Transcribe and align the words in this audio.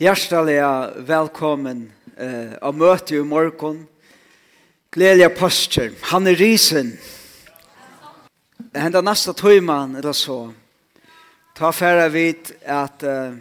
Hjertelig 0.00 0.62
velkommen 1.04 1.82
eh, 2.16 2.54
av 2.64 2.72
møte 2.72 3.18
i 3.18 3.20
morgen. 3.20 3.82
Gledelig 4.96 5.34
pastor, 5.36 5.90
han 6.08 6.24
er 6.24 6.38
risen. 6.40 6.94
Henda 8.72 9.02
neste 9.04 9.34
tøyman, 9.36 9.98
eller 10.00 10.16
så, 10.16 10.38
ta 11.52 11.68
færre 11.76 12.06
vidt 12.14 12.48
at 12.64 13.04
eh, 13.04 13.36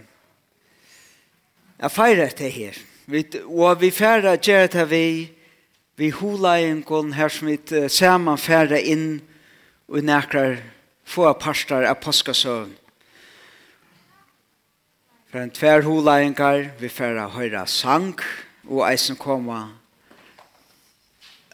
jeg 1.79 1.95
feirer 1.95 2.35
det 2.41 2.51
her. 2.57 2.83
Vi, 3.07 3.23
og 3.47 3.79
vi 3.79 3.93
færre 3.95 4.35
gjør 4.35 4.67
det 4.75 4.87
vi, 4.91 5.05
vi 5.95 6.11
hula 6.11 6.57
en 6.59 6.83
gång 6.83 7.15
her 7.15 7.31
som 7.31 7.47
vi 7.47 7.55
uh, 7.71 7.87
sammen 7.87 8.35
færre 8.35 8.83
inn 8.83 9.21
og 9.87 10.03
nækker 10.03 10.59
få 11.07 11.31
pastor 11.39 11.87
av 11.87 12.03
påskasøvn. 12.03 12.75
For 15.31 15.39
en 15.39 15.51
tver 15.51 15.81
holæringar, 15.81 16.69
vi 16.79 16.89
færa 16.89 17.27
høyra 17.27 17.65
sang, 17.65 18.19
og 18.69 18.91
eisen 18.91 19.15
koma 19.15 19.67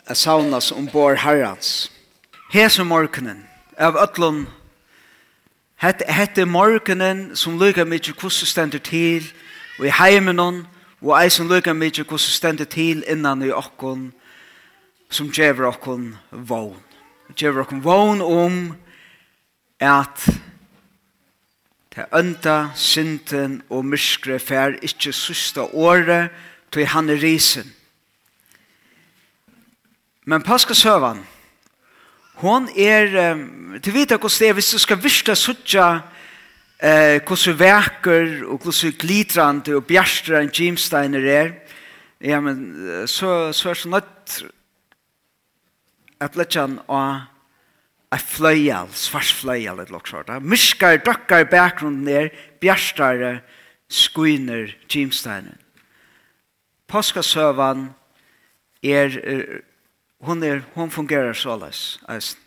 a 0.08 0.14
saunas 0.14 0.72
ombord 0.72 1.18
herrans. 1.18 1.92
Hese 2.52 2.84
morgenen, 2.84 3.48
av 3.78 3.98
ötlun, 3.98 4.48
hette, 5.76 6.06
hette 6.08 6.46
morgenen 6.46 7.36
som 7.36 7.60
lukka 7.60 7.84
mykje 7.84 8.14
kussu 8.16 8.46
stendur 8.46 8.80
til, 8.80 9.28
og 9.80 9.86
i 9.86 9.92
heimenon, 9.92 10.68
og 11.02 11.24
eisen 11.24 11.52
lukka 11.52 11.74
mykje 11.74 12.08
kussu 12.08 12.32
stendur 12.32 12.66
til 12.66 13.04
innan 13.12 13.44
i 13.44 13.52
okkon, 13.52 14.14
som 15.10 15.28
gjever 15.28 15.68
okkon 15.68 16.14
vogn. 16.32 16.80
Gjever 17.36 17.68
okkon 17.68 17.84
vogn 17.84 18.22
om 18.22 18.76
at 19.80 20.30
Det 21.95 22.09
ønda, 22.12 22.73
synden 22.76 23.62
og 23.72 23.85
myskre 23.88 24.35
fær 24.44 24.73
ikkje 24.84 25.13
sista 25.16 25.63
året 25.63 26.34
til 26.76 26.90
han 26.91 27.08
er 27.09 27.21
risen. 27.21 27.70
Men 30.27 30.43
paskasøvan, 30.43 31.21
hon 32.43 32.68
er, 32.76 33.37
til 33.79 33.96
vita 33.96 34.18
hos 34.20 34.40
det 34.43 34.52
hvis 34.57 34.74
du 34.76 34.82
skal 34.84 34.99
virsta 34.99 35.35
suttja 35.40 35.85
eh, 36.84 37.21
hvordan 37.24 37.60
veker 37.60 38.43
og 38.43 38.59
hvordan 38.59 38.98
glitrande 38.99 39.77
og 39.77 39.85
bjerstra 39.87 40.41
enn 40.43 40.52
Jimsteiner 40.52 41.30
er, 41.32 41.54
ja, 42.20 42.41
men 42.43 43.07
så, 43.07 43.54
så 43.55 43.71
er 43.71 43.80
det 43.80 43.93
nødt 43.93 44.35
at 46.20 46.35
lett 46.35 46.59
han 46.59 46.80
a 48.12 48.18
fløyal, 48.22 48.90
svars 48.94 49.32
fløyal 49.34 49.82
et 49.82 49.92
loksort. 49.92 50.30
Myskar, 50.42 50.98
dokkar 51.04 51.48
bakgrunden 51.50 52.08
er, 52.08 52.30
bjærstare, 52.62 53.40
skuiner, 53.90 54.72
Jimsteinen. 54.90 55.58
Påskasøvan 56.88 57.90
er, 58.84 59.18
er, 59.24 59.62
hun, 60.22 60.44
er, 60.44 60.62
hun 60.76 60.92
fungerar 60.92 61.34
såles, 61.34 62.00
eisen. 62.10 62.40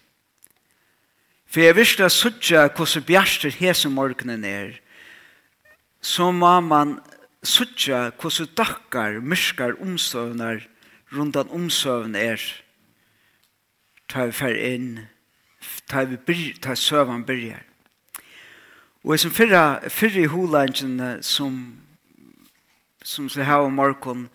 For 1.49 1.65
jeg 1.65 1.77
visste 1.79 2.05
at 2.05 2.13
suttja 2.13 2.67
hvordan 2.69 3.05
bjerster 3.09 3.51
hese 3.57 3.89
morgenen 3.89 4.45
er, 4.45 4.75
så 6.01 6.31
må 6.31 6.61
man 6.61 6.99
suttja 7.43 8.11
hvordan 8.21 8.51
dokkar 8.57 9.21
myskar 9.25 9.79
omsøvnar, 9.81 10.61
rundan 11.13 11.49
omsøvn 11.49 12.15
er, 12.15 12.43
tar 14.09 14.31
fer 14.37 14.55
inn 14.55 15.09
ta 15.89 16.05
vi 16.05 16.17
byr, 16.17 16.61
ta 16.61 16.75
søvan 16.75 17.25
byrjar. 17.25 17.65
Og 19.05 19.19
som 19.19 19.31
fyrra, 19.31 19.89
fyrra 19.89 20.21
i 20.21 20.31
holangen 20.31 21.23
som 21.23 21.79
som 23.09 23.29
så 23.29 23.41
här 23.41 23.59
om 23.59 23.75
morgon 23.75 24.29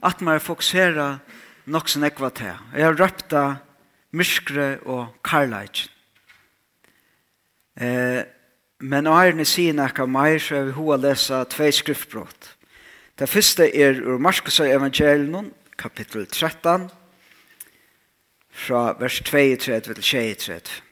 att 0.00 0.20
man 0.20 0.40
fokusera 0.40 1.18
nok 1.64 1.88
så 1.88 1.98
nekva 1.98 2.30
til. 2.30 2.54
Jeg 2.74 2.84
har 2.84 2.96
røpta 2.96 3.56
myskre 4.10 4.78
og 4.86 5.12
karlajt. 5.24 5.90
Eh, 7.76 8.24
men 8.80 9.06
å 9.06 9.16
ni 9.34 9.44
sier 9.44 9.74
nekka 9.74 10.06
meir 10.06 10.38
så 10.38 10.56
er 10.56 10.68
vi 10.70 10.76
hoa 10.78 10.96
lesa 10.96 11.44
tvei 11.44 11.70
skriftbrott. 11.72 12.54
Det 13.18 13.28
første 13.28 13.66
er 13.76 14.00
ur 14.00 14.18
Markus 14.18 14.60
evangelion, 14.60 15.52
kapittel 15.76 16.26
13, 16.26 16.88
fra 18.50 18.94
vers 18.98 19.20
22 19.22 19.80
til 19.80 20.02
23. 20.02 20.87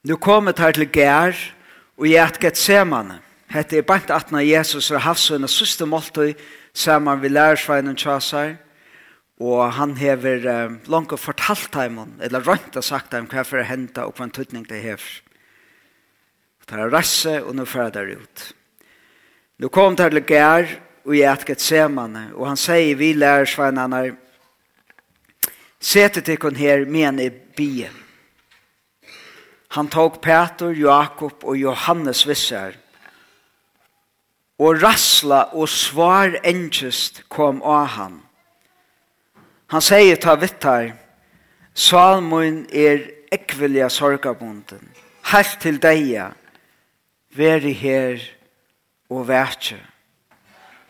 Nu 0.00 0.16
komet 0.16 0.58
her 0.58 0.72
til 0.72 0.88
Gær 0.88 1.36
og 2.00 2.06
jeg 2.08 2.36
i 2.40 2.46
et 2.48 2.56
semane. 2.56 3.18
Hette 3.52 3.76
er 3.76 3.84
bant 3.84 4.08
at 4.10 4.30
når 4.32 4.46
Jesus 4.48 4.88
har 4.94 5.02
haft 5.04 5.20
sånne 5.20 5.48
søste 5.50 5.84
måltøy 5.84 6.32
saman 6.72 7.20
vi 7.20 7.28
lærer 7.28 7.52
lærersveinen 7.52 7.98
tjasar. 8.00 8.54
Og 9.40 9.72
han 9.76 9.96
hever 9.96 10.46
um, 10.48 10.80
langt 10.86 11.12
og 11.12 11.20
fortalt 11.20 11.72
dem, 11.72 11.98
eller 12.20 12.44
rønt 12.44 12.76
og 12.76 12.84
sagt 12.84 13.12
dem 13.12 13.28
hva 13.28 13.44
for 13.44 13.60
å 13.60 13.64
hente 13.64 14.04
og 14.04 14.16
hva 14.16 14.24
en 14.24 14.32
tøtning 14.32 14.64
det 14.68 14.80
hever. 14.84 15.20
Det 16.64 16.78
er 16.78 16.92
rasse 16.92 17.40
og 17.42 17.54
nå 17.56 17.64
fører 17.68 17.92
det 17.96 18.20
ut. 18.20 18.44
Nu 19.58 19.68
kom 19.68 19.96
det 19.96 20.10
til 20.12 20.24
Gær 20.24 20.68
og 21.04 21.16
jeg 21.16 21.48
i 21.48 21.52
et 21.52 21.60
semane, 21.60 22.30
og 22.36 22.46
han 22.48 22.60
sier 22.60 22.96
vi 22.96 23.12
lærersveinene 23.12 24.16
Sete 25.80 26.20
til 26.20 26.36
kun 26.36 26.56
her, 26.56 26.84
men 26.84 27.18
i 27.20 27.30
byen. 27.30 28.09
Han 29.76 29.88
tog 29.88 30.20
Peter, 30.20 30.72
Jakob 30.74 31.44
og 31.44 31.58
Johannes 31.58 32.24
visser. 32.26 32.74
Og 34.58 34.82
rassla 34.82 35.44
og 35.54 35.68
svar 35.70 36.34
engest 36.44 37.22
kom 37.30 37.62
av 37.62 37.86
han. 37.94 38.18
Han 39.70 39.84
sier 39.84 40.18
ta 40.18 40.34
vittar, 40.34 40.90
Salmoen 41.74 42.64
er 42.74 43.04
ekvilja 43.30 43.86
sorgabunden, 43.94 44.82
helt 45.30 45.60
til 45.62 45.78
deia, 45.78 46.32
veri 47.38 47.72
her 47.78 48.24
og 49.08 49.28
vætje. 49.28 49.78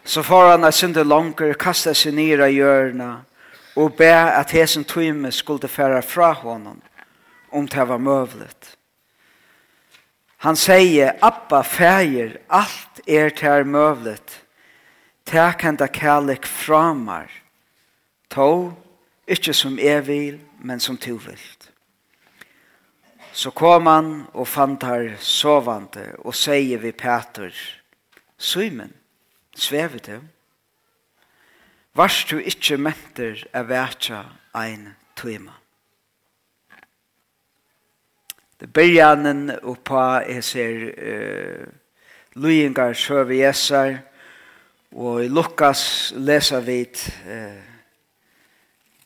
Så 0.04 0.22
får 0.24 0.54
han 0.54 0.64
er 0.64 0.72
synder 0.72 1.04
langer, 1.04 1.52
kasta 1.54 1.92
seg 1.94 2.16
nira 2.16 2.48
i 2.48 2.56
hjørna, 2.56 3.10
og 3.76 3.92
be 4.00 4.08
at 4.10 4.56
hesen 4.56 4.88
tøyme 4.88 5.30
skulle 5.32 5.68
færa 5.68 6.00
fra 6.00 6.32
honom 6.32 6.80
om 7.50 7.66
det 7.66 7.84
var 7.84 7.98
mövligt. 7.98 8.76
Han 10.36 10.56
säger, 10.56 11.18
Abba 11.20 11.62
färger, 11.62 12.40
allt 12.46 13.00
er 13.06 13.30
det 13.30 13.40
här 13.40 13.64
mövligt. 13.64 14.44
Tack 15.24 15.62
hända 15.62 15.88
kärlek 15.88 16.46
framar. 16.46 17.30
To, 18.28 18.72
inte 19.26 19.54
som 19.54 19.78
jag 19.78 20.02
vill, 20.02 20.40
men 20.58 20.80
som 20.80 20.96
du 20.96 21.18
vill. 21.18 21.38
Så 23.32 23.50
kom 23.50 23.86
han 23.86 24.08
og 24.34 24.48
fant 24.48 24.82
her 24.82 25.14
sovande 25.22 26.02
og 26.18 26.34
sier 26.34 26.80
vi 26.82 26.90
Peter, 26.92 27.54
Simon, 28.38 28.92
svever 29.54 30.02
du? 30.02 30.18
Varst 31.94 32.30
du 32.30 32.40
ikke 32.40 32.78
menter 32.78 33.44
av 33.54 33.70
verja 33.70 34.24
ein 34.54 34.94
tøyma? 35.16 35.59
Det 38.60 38.68
byrjanen 38.72 39.50
oppa 39.62 40.20
er 40.28 40.40
ser 40.44 40.82
uh, 40.92 41.66
luingar 42.36 42.92
søve 42.92 43.38
jesar, 43.38 44.02
og 44.92 45.24
i 45.24 45.28
Lukas 45.28 46.12
lesa 46.16 46.60
vit 46.60 47.06
uh, 47.24 47.56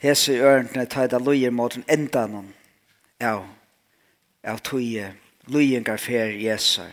hese 0.02 0.34
ørntene 0.42 0.88
taida 0.90 1.20
luier 1.22 1.54
mot 1.54 1.76
en 1.76 1.84
enda 1.86 2.24
endanon 2.24 2.54
Ja. 3.20 3.44
av 4.44 4.58
tuje 4.58 5.14
luingar 5.46 5.96
fer 5.98 6.34
jesar. 6.36 6.90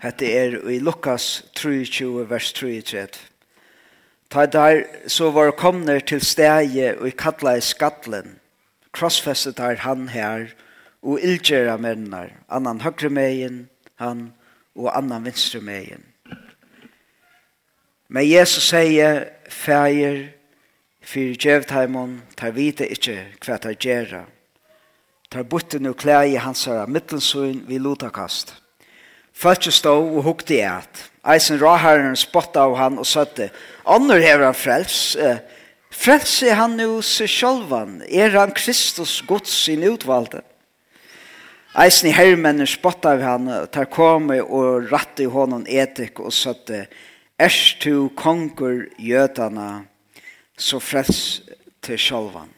Hette 0.00 0.24
er 0.32 0.56
i 0.72 0.78
Lukas 0.80 1.44
23, 1.54 2.24
vers 2.30 2.52
33. 2.56 3.29
Ta 4.30 4.46
der 4.46 4.84
så 5.08 5.30
var 5.30 5.50
komner 5.50 5.98
til 5.98 6.20
stege 6.22 6.92
og 6.98 7.08
i 7.08 7.10
kattla 7.10 7.56
i 7.58 7.60
skattlen. 7.60 8.36
Krossfestet 8.94 9.58
er 9.58 9.82
han 9.82 10.08
her 10.08 10.52
og 11.02 11.18
ildgjera 11.22 11.76
mennar. 11.76 12.30
Annan 12.48 12.80
høyre 12.80 13.10
megin, 13.10 13.68
han 13.98 14.32
og 14.76 14.92
annan 14.94 15.26
vinstre 15.26 15.60
megin. 15.60 16.04
Men 18.08 18.26
Jesus 18.30 18.70
sier, 18.70 19.24
feir, 19.48 20.30
fyrir 21.02 21.36
djevtheimon, 21.38 22.20
tar 22.36 22.54
vite 22.54 22.86
ikkje 22.86 23.18
hva 23.42 23.58
tar 23.58 23.74
gjerra. 23.78 24.24
Tar 25.30 25.46
butten 25.46 25.86
og 25.86 25.98
klæg 25.98 26.34
i 26.34 26.42
hansara 26.42 26.86
mittelsøyn 26.86 27.64
vi 27.66 27.78
lotakast. 27.78 28.54
Falske 29.32 29.70
stå 29.74 29.94
og 30.02 30.22
hukte 30.26 30.58
i 30.58 30.64
eit. 30.66 31.09
Eisen 31.20 31.60
Raharen 31.60 32.16
spotta 32.16 32.64
av 32.64 32.76
han 32.78 33.00
og 33.00 33.06
søtte. 33.08 33.50
Annor 33.84 34.22
hever 34.22 34.46
han 34.48 34.56
frels. 34.56 35.16
Frels 35.92 36.38
er 36.46 36.56
han 36.56 36.78
nu 36.78 37.02
seg 37.04 37.28
sjolvan. 37.28 37.98
Er 38.08 38.32
han 38.38 38.54
Kristus 38.56 39.18
Guds 39.28 39.52
sin 39.66 39.84
utvalde? 39.84 40.40
Eisen 41.78 42.08
i 42.10 42.14
herrmenner 42.16 42.66
spottet 42.66 43.12
av 43.12 43.20
han 43.22 43.50
og 43.52 43.68
tar 43.70 43.86
komme 43.92 44.40
og 44.42 44.88
ratte 44.90 45.26
i 45.26 45.30
hånden 45.30 45.68
etik 45.70 46.18
og 46.18 46.32
søtte. 46.34 46.86
Ers 47.40 47.76
tu 47.80 48.08
konger 48.16 48.88
jødana 48.98 49.84
så 50.58 50.80
frels 50.82 51.42
til 51.84 52.00
sjolvan. 52.00 52.50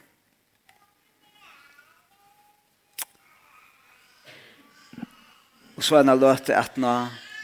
Og 5.77 5.85
så 5.85 5.99
er 5.99 6.07
han 6.07 6.21
løte 6.21 6.57
at 6.57 6.79
nå 6.81 6.95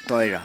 døyra. 0.08 0.44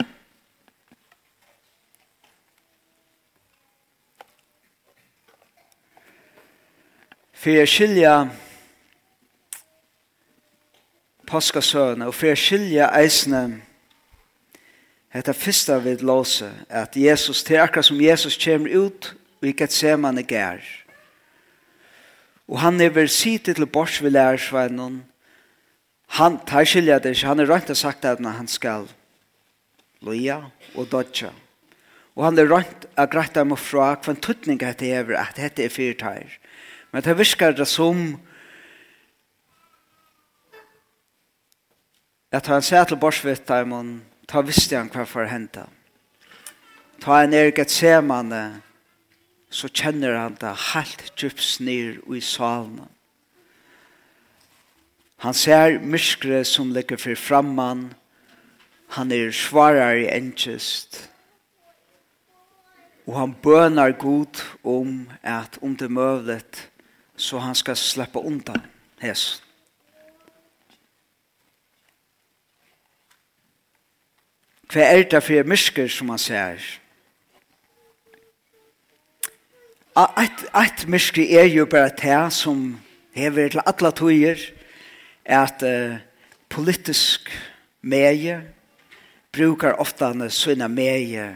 for 7.44 7.51
jeg 7.51 7.68
skilja 7.68 8.12
påskasøvene 11.28 12.07
og 12.07 12.16
for 12.16 12.30
jeg 12.31 12.40
skilja 12.40 12.88
eisene 12.95 13.44
Hetta 15.13 15.34
fyrsta 15.38 15.75
við 15.84 16.01
lóse 16.07 16.48
at 16.74 16.95
Jesus 16.98 17.44
til 17.45 17.60
akkurat 17.62 17.86
som 17.86 18.00
Jesus 18.01 18.38
kemur 18.40 18.88
ut 18.88 19.10
og 19.44 19.50
ikk 19.51 19.60
et 19.62 19.75
seman 19.75 20.18
er 20.18 20.25
gær. 20.25 20.63
Og 22.50 22.57
han 22.63 22.81
er 22.81 22.90
vel 22.95 23.12
sitte 23.13 23.54
til 23.54 23.68
bors 23.69 24.00
vi 24.01 24.10
lærersveinen 24.10 25.04
han 26.18 26.40
tar 26.48 26.66
skilja 26.66 26.98
det 27.01 27.13
ikke, 27.13 27.30
han 27.30 27.44
er 27.44 27.51
rønt 27.51 27.69
og 27.69 27.78
sagt 27.78 28.06
at 28.06 28.24
han 28.24 28.50
skal 28.50 28.88
loja 30.01 30.40
og 30.74 30.90
dodja. 30.90 31.30
Og 32.16 32.25
han 32.25 32.40
er 32.40 32.50
rønt 32.50 32.88
og 32.95 33.12
greit 33.12 33.36
dem 33.36 33.54
og 33.54 33.60
fra 33.60 33.94
hva 33.98 34.16
en 34.16 34.22
tuttning 34.22 34.63
at 34.63 34.80
det 34.80 34.95
er 34.95 35.13
at 35.18 35.38
dette 35.38 35.66
er 35.66 35.74
fyrtøyr. 35.74 36.40
Men 36.94 37.01
det 37.01 37.18
virker 37.18 37.56
det 37.57 37.66
som 37.68 38.19
at 42.34 42.48
han 42.50 42.62
sier 42.66 42.86
til 42.86 42.98
Borsvitt 43.01 43.48
Daimon, 43.50 44.04
ta 44.30 44.42
visste 44.45 44.78
han 44.78 44.90
hva 44.94 45.06
for 45.10 45.30
henta. 45.30 45.68
Ta 47.01 47.19
en 47.22 47.34
erget 47.34 47.74
semane, 47.74 48.62
så 49.54 49.69
kjenner 49.69 50.18
han 50.18 50.38
det 50.42 50.54
helt 50.74 51.12
djups 51.18 51.60
ned 51.62 52.01
i 52.13 52.22
salen. 52.22 52.81
Han 55.22 55.34
ser 55.34 55.80
myskre 55.80 56.44
som 56.45 56.74
ligger 56.74 56.98
for 56.98 57.18
framman, 57.18 57.94
han 58.94 59.12
er 59.12 59.31
svarar 59.34 59.98
i 59.98 60.10
enkjest, 60.13 61.10
og 63.07 63.18
han 63.18 63.34
bønar 63.34 63.98
god 63.98 64.42
om 64.63 65.10
at 65.22 65.57
om 65.62 65.78
det 65.78 65.90
møvlet 65.92 66.69
så 67.15 67.39
han 67.39 67.56
skal 67.56 67.77
slippe 67.77 68.19
undan 68.19 68.62
hes. 69.01 69.42
Hva 74.74 74.88
er 74.89 75.04
det 75.06 75.21
for 75.21 75.45
mysker 75.45 75.92
som 75.92 76.10
han 76.10 76.21
ser? 76.21 76.63
Et, 79.94 80.39
et 80.57 80.88
mysker 80.89 81.30
er 81.38 81.51
jo 81.54 81.68
bare 81.69 81.92
det 81.94 82.33
som 82.33 82.80
hever 83.13 83.54
til 83.54 83.62
alle 83.62 83.92
tøyer, 83.94 84.39
at 85.25 85.62
uh, 85.62 86.00
politisk 86.50 87.30
meie 87.81 88.42
brukar 89.33 89.77
ofta 89.77 90.12
sina 90.30 90.68
meie 90.68 91.36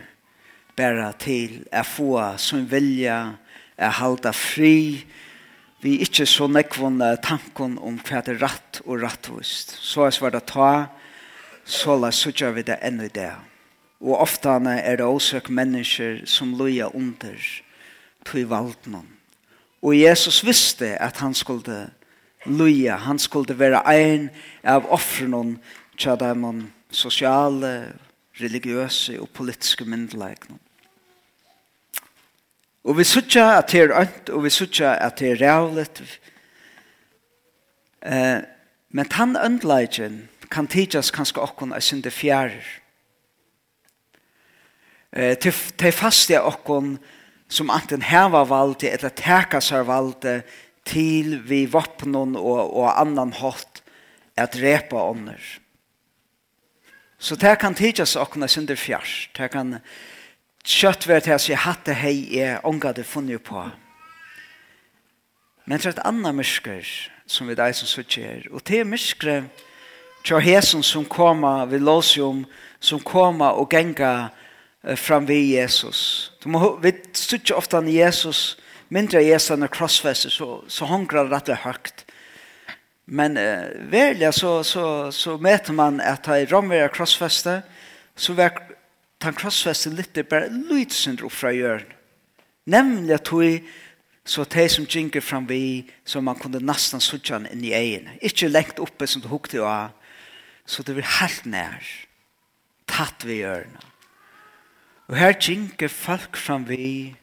bare 0.77 1.11
til 1.19 1.61
å 1.73 1.83
få 1.85 2.11
som 2.41 2.65
vilja, 2.69 3.37
å 3.77 3.89
halda 4.01 4.33
fri, 4.33 5.05
vi 5.81 5.97
ikke 6.01 6.25
så 6.25 6.47
nekvån 6.49 7.01
tanken 7.23 7.77
om 7.77 7.99
hva 8.01 8.21
det 8.25 8.37
er 8.37 8.41
rett 8.45 8.81
og 8.85 9.03
rettvist. 9.03 9.75
Så 9.81 10.07
er 10.07 10.15
svaret 10.15 10.47
ta, 10.49 10.87
så 11.65 11.97
la 11.99 12.11
sutja 12.11 12.51
vi 12.55 12.65
det 12.65 12.79
enda 12.81 13.05
i 13.05 13.13
det. 13.13 13.33
Og 14.01 14.21
ofte 14.21 14.49
er 14.49 14.97
det 14.97 15.05
også 15.05 15.41
mennesker 15.49 16.25
som 16.25 16.55
loja 16.57 16.89
under 16.93 17.37
til 18.25 18.47
valden. 18.47 19.05
Og 19.81 19.93
Jesus 19.97 20.43
visste 20.45 20.95
at 21.01 21.17
han 21.17 21.33
skulle 21.33 21.89
loja, 22.45 22.97
han 22.97 23.19
skulle 23.19 23.59
være 23.59 23.83
ein 23.85 24.29
av 24.63 24.85
offrene 24.89 25.57
til 25.97 26.17
de 26.17 26.65
sosiale, 26.91 27.93
religiøse 28.37 29.19
og 29.21 29.29
politiske 29.33 29.85
myndelagene. 29.85 30.59
Og 32.87 32.95
vi 32.95 33.03
sutja 33.03 33.57
at 33.57 33.73
det 33.73 33.81
er 33.83 33.93
ønt, 33.99 34.29
og 34.31 34.45
vi 34.45 34.51
sutja 34.53 34.93
at 35.03 35.19
det 35.19 35.33
er 35.33 35.41
rævlet. 35.41 35.99
Eh, 37.99 38.39
men 38.95 39.09
tann 39.11 39.35
øntleikken 39.35 40.21
kan 40.47 40.69
tidsas 40.71 41.11
kanskje 41.11 41.43
okkon 41.43 41.75
er 41.75 41.83
synde 41.83 42.11
fjærer. 42.15 42.63
Eh, 45.11 45.35
til, 45.35 45.51
til 45.51 45.91
faste 45.91 46.39
okkon 46.39 46.95
som 47.51 47.71
anten 47.75 48.05
heva 48.07 48.45
valde 48.47 48.87
eller 48.87 49.11
teka 49.11 49.59
seg 49.63 49.83
valde 49.87 50.39
til 50.87 51.41
vi 51.43 51.65
vopnon 51.67 52.37
og, 52.39 52.71
og 52.71 52.91
annan 52.93 53.35
hot 53.35 53.83
at 54.39 54.55
repa 54.55 55.09
ånder. 55.11 55.43
Så 57.19 57.35
det 57.35 57.57
kan 57.59 57.75
tidsas 57.75 58.15
okkon 58.15 58.47
er 58.47 58.53
synde 58.53 58.79
fjærer. 58.79 59.27
Det 59.35 59.51
kan 59.51 59.75
tidsas 59.75 60.15
kjøtt 60.67 61.07
ved 61.07 61.23
til 61.23 61.37
å 61.37 61.41
si 61.41 61.55
hatt 61.55 61.85
det 61.87 61.95
hei 62.01 62.15
jeg 62.35 62.59
ångade 62.67 63.05
funnet 63.07 63.43
på. 63.47 63.63
Men 65.67 65.79
det 65.79 65.87
er 65.87 65.95
et 65.95 66.07
annet 66.07 66.35
mørker 66.35 66.89
som 67.27 67.47
vi 67.47 67.55
deg 67.59 67.75
som 67.75 67.87
sitter 67.87 68.47
Og 68.51 68.63
det 68.67 68.81
er 68.81 68.87
mørkere 68.87 69.47
til 70.27 70.43
hesen 70.43 70.83
som 70.83 71.05
kommer 71.05 71.65
ved 71.65 71.83
låsium, 71.83 72.45
som 72.79 72.99
kommer 72.99 73.59
og 73.59 73.71
genga 73.71 74.29
fram 74.95 75.27
ved 75.27 75.43
Jesus. 75.55 76.31
Du 76.43 76.49
må, 76.49 76.77
vi 76.83 76.93
sitter 77.13 77.55
ofte 77.55 77.77
an 77.77 77.87
Jesus, 77.91 78.57
mindre 78.89 79.23
Jesus 79.23 79.51
enn 79.55 79.67
krossfester, 79.67 80.31
så, 80.31 80.61
så 80.67 80.87
hongrer 80.87 81.27
det 81.27 81.35
rett 81.35 81.63
høyt. 81.63 82.03
Men 83.07 83.37
eh, 83.39 83.71
verlig 83.91 84.33
så, 84.35 84.63
så, 84.67 85.11
så 85.15 85.37
møter 85.39 85.75
man 85.75 86.01
at 86.03 86.27
i 86.27 86.47
rommer 86.51 86.91
krossfeste, 86.91 87.61
så 88.15 88.35
var 88.35 88.59
tan 89.21 89.35
krossfeste 89.37 89.91
litt 89.93 90.17
er 90.17 90.27
bare 90.29 90.51
lydsindr 90.51 91.25
opp 91.27 91.35
fra 91.35 91.51
hjørn. 91.55 91.85
Nemlig 92.67 93.15
at 93.15 93.31
hun 93.33 93.67
så 94.27 94.43
de 94.43 94.65
som 94.69 94.85
djinker 94.85 95.23
fram 95.23 95.45
vi 95.47 95.87
så 96.05 96.19
man 96.21 96.35
kunne 96.39 96.59
nesten 96.59 96.99
suttja 96.99 97.39
inn 97.39 97.63
i 97.63 97.71
egen. 97.75 98.09
Ikke 98.19 98.49
lengt 98.51 98.81
oppe 98.83 99.07
som 99.07 99.23
du 99.23 99.29
hukte 99.31 99.63
av, 99.63 99.95
så 100.67 100.83
det 100.83 100.97
blir 100.97 101.13
helt 101.21 101.45
nær. 101.47 101.85
Tatt 102.87 103.23
vi 103.23 103.39
hjørna. 103.39 103.79
Og 105.07 105.15
her 105.15 105.37
djinker 105.39 105.87
folk 105.91 106.35
fram 106.35 106.65
vi 106.67 107.15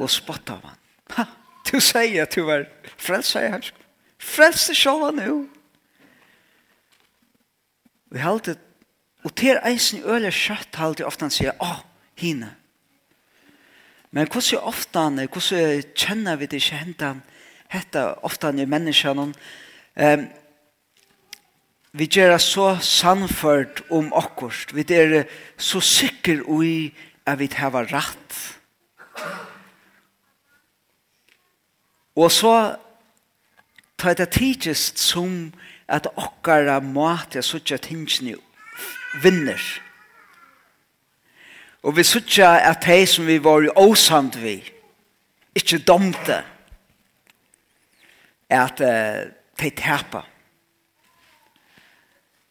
og 0.00 0.08
spott 0.10 0.48
av 0.50 0.64
han. 0.64 0.80
Ha, 1.18 1.26
du 1.68 1.76
sier 1.76 2.24
at 2.24 2.32
du 2.32 2.46
var 2.48 2.64
frelsa 2.96 3.44
i 3.44 3.50
hersk. 3.52 3.76
Frelsa 4.16 4.72
sjåva 4.76 5.12
nu. 5.12 5.44
Vi 8.14 8.22
halte 8.22 8.56
Og 9.24 9.32
til 9.36 9.58
eisen 9.64 10.04
øle 10.04 10.32
kjøtt 10.32 10.76
halte 10.76 11.06
ofte 11.08 11.24
han 11.26 11.32
sier, 11.32 11.56
å, 11.64 11.80
hine. 12.20 12.50
Men 14.14 14.28
hvordan 14.30 14.68
ofte 14.70 15.00
han, 15.00 15.18
hvordan 15.26 15.82
kjenner 15.96 16.38
vi 16.38 16.46
det 16.46 16.60
ikke 16.60 16.82
hentan, 16.84 17.22
hette 17.72 18.04
ofte 18.22 18.52
han 18.52 18.60
i 18.62 18.68
menneskene, 18.68 19.32
um, 19.32 20.26
vi 21.94 22.06
gjør 22.10 22.34
det 22.34 22.40
så 22.42 22.68
sannført 22.82 23.84
om 23.90 24.12
akkurat, 24.18 24.72
vi 24.74 24.84
er 24.94 25.28
så 25.56 25.80
sikker 25.80 26.42
i 26.62 26.92
at 27.26 27.38
vi 27.38 27.48
har 27.54 27.74
rett. 27.90 28.38
Og 32.14 32.30
så 32.30 32.76
tar 33.98 34.14
det 34.18 34.30
tidligst 34.34 34.98
som 34.98 35.52
at 35.88 36.06
okkara 36.14 36.80
måte 36.82 37.38
er 37.38 37.46
sånn 37.46 37.74
at 37.74 37.86
tingene 37.86 38.36
vinner. 39.22 39.60
Og 41.84 41.96
vi 41.96 42.04
sutja 42.06 42.54
at 42.70 42.86
de 42.86 43.02
som 43.06 43.26
vi 43.28 43.38
var 43.44 43.64
i 43.64 43.72
åsand 43.76 44.38
vi, 44.40 44.56
ikke 45.54 45.82
domte, 45.86 46.40
at 48.50 48.80
uh, 48.80 49.26
de 49.60 49.70
tepa. 49.70 50.24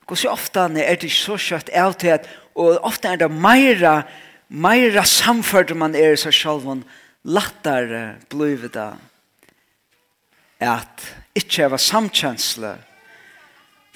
Hvor 0.07 0.19
så 0.19 0.33
ofte 0.33 0.67
er 0.83 0.99
det 0.99 1.11
så 1.11 1.37
kjøtt 1.39 1.71
av 1.73 1.95
til 1.97 2.13
at, 2.13 2.27
og 2.55 2.77
ofte 2.85 3.07
er 3.07 3.21
det 3.23 3.31
meira, 3.31 4.03
meira 4.49 5.05
samført 5.07 5.73
man 5.75 5.95
er 5.95 6.13
i 6.13 6.19
seg 6.19 6.35
selv, 6.35 6.83
lattar 7.23 8.17
blivet 8.29 8.75
det 8.75 8.91
at 10.63 11.05
ikke 11.35 11.69
var 11.71 11.81
samkjensle 11.81 12.73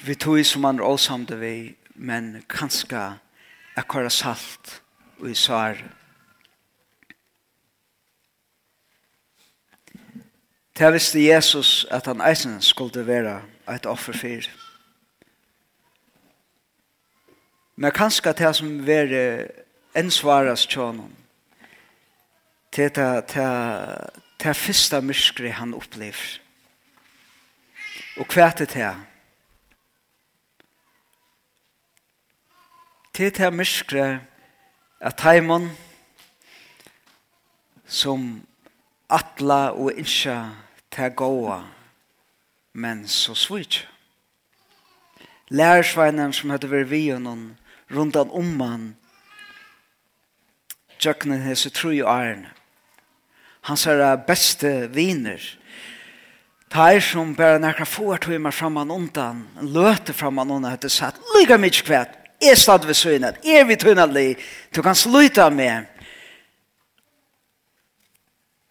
vi 0.05 0.15
tog 0.15 0.43
som 0.45 0.61
man 0.61 0.79
er 0.79 0.87
åsamde 0.87 1.37
vi 1.39 1.53
men 1.97 2.43
kanskje 2.49 3.17
akkurat 3.77 4.13
salt 4.13 4.81
og 5.19 5.29
i 5.29 5.35
sår. 5.35 5.81
Det 10.77 10.93
visste 10.93 11.23
Jesus 11.25 11.85
at 11.91 12.05
han 12.05 12.21
eisen 12.21 12.61
skulle 12.61 13.07
være 13.07 13.41
et 13.73 13.85
offer 13.85 14.13
for. 14.13 14.49
Men 17.75 17.91
kanskje 17.91 18.33
det 18.33 18.55
som 18.55 18.87
være 18.87 19.47
en 19.97 20.11
svares 20.11 20.65
tjånen, 20.69 21.13
til 22.71 22.89
det 22.95 23.25
til, 23.25 23.41
det 24.43 24.55
første 24.55 25.01
myskere 25.01 25.51
han 25.51 25.73
opplever. 25.73 26.39
Og 28.17 28.25
hva 28.33 28.49
er 28.49 28.57
det 28.57 28.73
det? 28.73 28.93
til 33.17 33.31
det 33.33 33.53
myskre 33.53 34.19
at 35.01 35.17
taimon 35.17 35.71
som 37.89 38.43
atla 39.09 39.71
og 39.73 39.95
innskja 39.97 40.35
til 40.93 41.15
gåa, 41.17 41.63
men 42.73 43.07
så 43.07 43.33
svitja. 43.33 43.87
Lærersveinen 45.49 46.33
som 46.33 46.53
hadde 46.53 46.69
vært 46.69 46.91
vi 46.91 47.07
og 47.15 47.23
noen 47.23 47.47
rundan 47.89 48.29
om 48.29 48.53
man 48.59 48.85
tjøkkenen 50.99 51.41
hese 51.47 51.73
tru 51.73 51.95
i 51.95 52.03
æren. 52.05 52.45
Hans 53.65 53.87
er 53.87 54.03
beste 54.27 54.91
viner. 54.93 55.41
Teir 56.69 57.01
som 57.01 57.33
bare 57.33 57.57
nekra 57.63 57.87
få 57.87 58.11
er 58.13 58.21
tog 58.21 58.37
meg 58.37 58.53
framan 58.53 58.93
undan, 58.93 59.45
løte 59.63 60.13
framan 60.13 60.51
undan, 60.51 60.75
hette 60.75 60.91
satt, 60.91 61.17
lyga 61.33 61.57
mykje 61.57 61.85
kvæt, 61.87 62.17
er 62.41 62.55
stad 62.55 62.85
ved 62.85 62.93
søgnet, 62.93 63.37
er 63.45 63.65
vi 63.65 63.75
tunnelig. 63.75 64.37
Du 64.75 64.81
kan 64.81 64.95
sluta 64.95 65.49
med. 65.49 65.85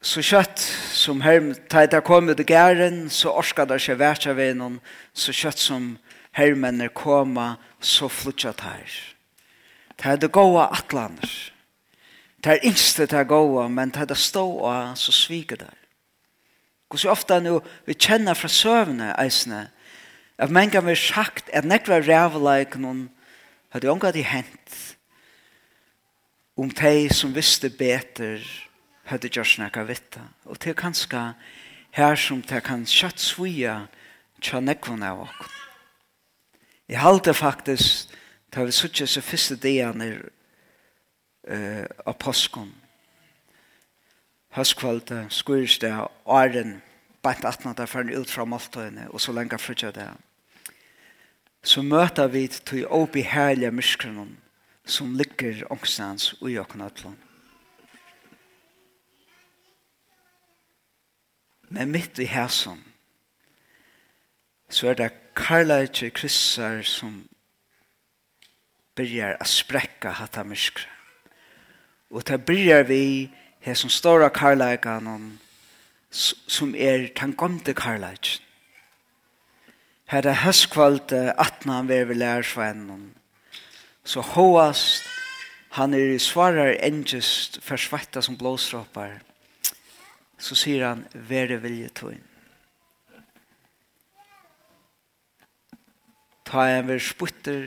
Så 0.02 0.22
kjøtt 0.22 0.62
som 0.94 1.20
herm, 1.24 1.50
da 1.72 1.82
jeg 1.82 2.04
kom 2.06 2.28
ut 2.30 2.40
i 2.40 2.46
gæren, 2.46 3.08
så 3.10 3.32
orskade 3.34 3.74
det 3.74 3.82
ikke 3.82 3.98
vært 3.98 4.26
av 4.30 4.38
en, 4.38 4.78
så 5.12 5.34
kjøtt 5.34 5.58
som 5.58 5.88
hermennene 6.36 6.92
koma, 6.94 7.56
så 7.80 8.08
flyttet 8.08 8.62
her. 8.62 9.00
Det 9.96 10.12
er 10.12 10.20
det 10.20 10.30
gode 10.32 10.68
atlaner. 10.70 11.32
Det 12.44 12.52
er 12.52 12.68
ikke 12.68 13.06
det 13.10 13.28
gode, 13.28 13.68
men 13.72 13.90
det 13.90 14.04
er 14.04 14.12
det 14.12 14.18
stå 14.20 14.44
og 14.46 14.98
så 14.98 15.12
sviker 15.12 15.56
det. 15.56 15.72
Hvor 16.88 16.98
så 17.02 17.10
ofte 17.10 17.40
nu, 17.40 17.60
vi 17.86 17.94
kjenner 17.98 18.34
fra 18.34 18.48
søvnene, 18.48 19.14
eisene, 19.18 19.66
at 20.38 20.50
mange 20.50 20.70
kan 20.70 20.86
være 20.86 20.96
sagt 20.96 21.50
at 21.50 21.64
nekva 21.64 21.98
rævleik 21.98 22.76
noen 22.78 23.08
at 23.72 23.82
det 23.82 23.90
ångat 23.90 24.16
i 24.16 24.24
hent 24.26 24.76
om 26.56 26.70
de 26.70 27.08
som 27.12 27.34
visste 27.34 27.68
beter 27.70 28.40
hadde 29.06 29.28
gjort 29.28 29.52
snakka 29.52 29.84
vitta. 29.86 30.22
Og 30.44 30.58
det 30.58 30.72
er 30.72 30.78
kanskje 30.78 31.22
her 31.96 32.16
som 32.16 32.42
det 32.42 32.62
kan 32.64 32.86
kjøtt 32.88 33.20
svia 33.20 33.76
tja 34.40 34.60
nekvun 34.60 35.04
av 35.04 35.26
okkur. 35.26 35.52
Jeg 36.88 37.02
halte 37.02 37.34
faktisk 37.34 38.14
da 38.54 38.64
vi 38.64 38.72
suttje 38.72 39.06
seg 39.10 39.24
første 39.26 39.56
er 39.68 40.20
uh, 41.50 41.84
av 42.06 42.14
påskum. 42.18 42.72
Høstkvalde, 44.56 45.26
skursdag, 45.28 46.06
åren, 46.24 46.78
bant 47.22 47.44
18 47.44 47.74
der 47.76 47.90
fyrir 47.90 48.22
ut 48.22 48.30
fra 48.30 48.46
måltøyene, 48.48 49.10
og 49.10 49.20
så 49.20 49.34
lenge 49.36 49.58
frutja 49.58 49.90
det 49.92 50.08
så 51.62 51.82
møter 51.82 52.28
vi 52.30 52.46
til 52.48 52.86
å 52.86 53.04
bli 53.10 53.22
herlige 53.26 53.72
myskronen 53.74 54.36
som 54.86 55.16
ligger 55.18 55.64
ångstens 55.72 56.32
og 56.40 56.50
i 56.50 56.58
åkken 56.62 56.84
øtlån. 56.86 57.16
Men 61.68 61.90
mitt 61.90 62.18
i 62.18 62.28
hæsen 62.30 62.84
så 64.70 64.92
er 64.92 64.94
det 64.94 65.10
karlægje 65.34 66.10
kristser 66.14 66.82
som 66.86 67.24
byrjar 68.96 69.36
å 69.42 69.48
sprekka 69.50 70.14
hatta 70.20 70.44
myskre. 70.46 70.88
Og 72.10 72.22
det 72.26 72.38
byrjar 72.46 72.86
vi 72.86 73.02
her 73.66 73.74
som 73.74 73.90
står 73.90 74.28
av 74.28 74.34
karlægene 74.38 75.18
som 76.10 76.74
er 76.78 77.10
tan 77.18 77.34
gamte 77.34 77.74
karlægjen 77.74 78.45
Herre 80.06 80.36
høstkvalt 80.38 81.10
atna 81.12 81.80
han 81.80 81.88
vever 81.90 82.14
lærersvennen. 82.14 83.08
Så 84.06 84.22
hoast 84.22 85.02
han 85.74 85.94
er 85.94 86.14
i 86.14 86.20
svarar 86.22 86.76
engest 86.86 87.58
forsvetta 87.66 88.22
som 88.22 88.38
blåsdroppar. 88.38 89.18
Så 90.38 90.54
sier 90.54 90.86
han, 90.86 91.02
vere 91.12 91.58
vilje 91.60 91.90
tøyn. 91.98 92.22
Ta 96.46 96.68
en 96.70 96.86
ver 96.86 97.02
sputter 97.02 97.66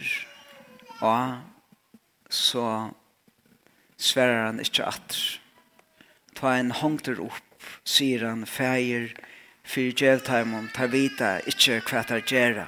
og 1.03 1.39
så 2.31 2.65
sverar 3.99 4.45
han 4.45 4.61
ikkje 4.63 4.87
atter. 4.87 5.23
Ta 6.39 6.55
en 6.55 6.71
hongter 6.71 7.19
opp, 7.19 7.67
sier 7.83 8.23
han, 8.29 8.45
feir, 8.47 9.11
fyrir 9.69 9.93
djevtaimum 9.93 10.69
ta 10.73 10.87
vita 10.89 11.37
ikkje 11.49 11.81
hva 11.85 12.01
ta 12.07 12.17
gjerra. 12.17 12.65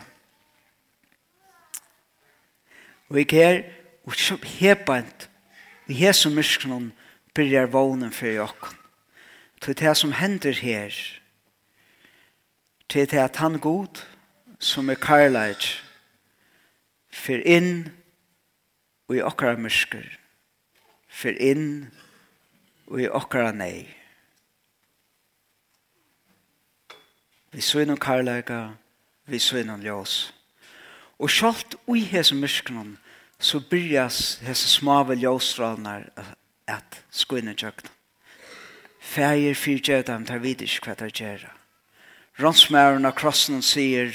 Og 3.09 3.17
ikk 3.23 3.33
her, 3.35 3.63
og 4.05 4.13
ikkje 4.13 4.37
hebant, 4.59 5.27
i 5.89 5.97
hesu 5.97 6.29
myskron 6.31 6.91
byrjar 7.35 7.71
vånen 7.73 8.13
fyrir 8.13 8.45
okkon. 8.45 8.77
Til 9.61 9.77
det 9.77 9.95
som 9.97 10.13
hender 10.13 10.53
her, 10.61 10.93
til 12.89 13.09
det 13.09 13.19
at 13.19 13.41
han 13.41 13.59
god, 13.59 14.05
som 14.59 14.89
er 14.89 15.01
karlaj, 15.01 15.57
fyrir 17.09 17.45
inn 17.45 17.73
og 19.09 19.17
i 19.17 19.23
okkara 19.25 19.57
myskr, 19.57 20.05
fyrir 21.09 21.41
inn 21.51 21.65
og 22.87 23.01
i 23.01 23.09
okkara 23.09 23.51
nei. 23.57 24.00
Vi 27.51 27.61
så 27.61 27.79
og 27.79 27.99
karlæga, 27.99 28.67
vi 29.25 29.39
så 29.39 29.57
og 29.57 29.79
ljøs. 29.79 30.33
Og 31.19 31.29
sjalt 31.29 31.75
ui 31.87 31.99
hese 31.99 32.35
mysknum, 32.35 32.97
så 33.39 33.59
byrjas 33.59 34.39
hese 34.41 34.69
smave 34.69 35.15
ljøsstrålnar 35.15 36.09
at 36.67 37.03
skoina 37.11 37.53
tjøkna. 37.53 37.89
Fægir 38.99 39.53
fyr 39.53 39.79
djødam 39.79 40.25
tar 40.25 40.39
vidisk 40.39 40.85
hva 40.85 40.95
tar 40.95 41.11
gjerra. 41.11 41.51
Ronsmæren 42.39 43.05
av 43.05 43.17
krossen 43.17 43.61
sier, 43.61 44.13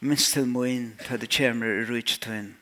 minst 0.00 0.32
til 0.34 0.46
moin, 0.46 0.96
ta 1.06 1.16
det 1.16 1.30
kjemre 1.30 1.68
i 1.68 1.84
rujtøyn. 1.86 2.54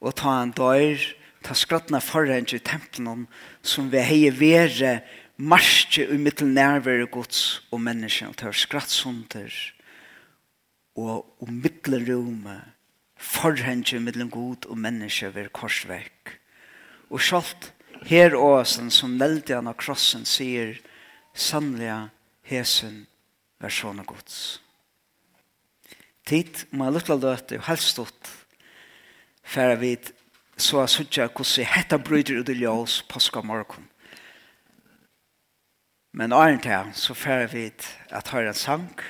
Og 0.00 0.16
ta 0.16 0.40
han 0.40 0.50
døyr, 0.56 0.98
ta 1.44 1.54
skrattna 1.54 2.00
forhengt 2.00 2.52
i 2.56 2.58
tempelen 2.58 3.28
som 3.62 3.92
vi 3.92 4.02
hei 4.02 4.32
vere 4.34 4.98
marsje 5.36 6.06
i 6.06 6.18
mittel 6.20 6.50
nærvære 6.54 7.06
gods 7.10 7.62
og 7.72 7.80
menneskene, 7.80 8.30
og 8.30 8.38
det 8.38 8.46
var 8.46 8.58
skrattshunder, 8.58 9.54
og, 10.94 11.26
og 11.42 11.52
middelrome, 11.52 12.60
forhenge 13.16 14.00
mittelen 14.00 14.30
god 14.30 14.66
og 14.70 14.78
menneske 14.78 15.30
ved 15.34 15.50
korsvekk. 15.54 16.36
Og 17.10 17.20
sjalt 17.20 17.72
her 18.06 18.36
åsen 18.36 18.90
som 18.94 19.16
nelte 19.18 19.56
han 19.56 19.70
av 19.70 19.78
krossen 19.80 20.26
sier, 20.28 20.76
sannlega 21.34 22.10
hesen 22.46 23.04
vær 23.62 23.74
sånne 23.74 24.04
gods. 24.06 24.60
Tid 26.24 26.66
må 26.70 26.86
jeg 26.86 26.98
lukkla 26.98 27.18
løte 27.20 27.58
og 27.58 27.66
helst 27.68 27.96
stått 27.96 28.34
for 29.44 29.74
jeg 29.74 29.80
vet 29.80 30.12
så 30.56 30.80
jeg 30.82 30.92
sutja 30.92 31.26
hvordan 31.28 31.68
hetta 31.68 31.98
bryter 31.98 32.40
ut 32.40 32.50
i 32.50 32.56
ljøs 32.62 33.02
påske 33.10 33.42
morgen. 33.44 33.88
Men 36.14 36.32
åren 36.32 36.60
til 36.62 36.92
så 36.94 37.14
færer 37.14 37.48
vi 37.50 37.64
at 38.14 38.28
høyre 38.30 38.52
en 38.52 38.54
sang 38.54 39.00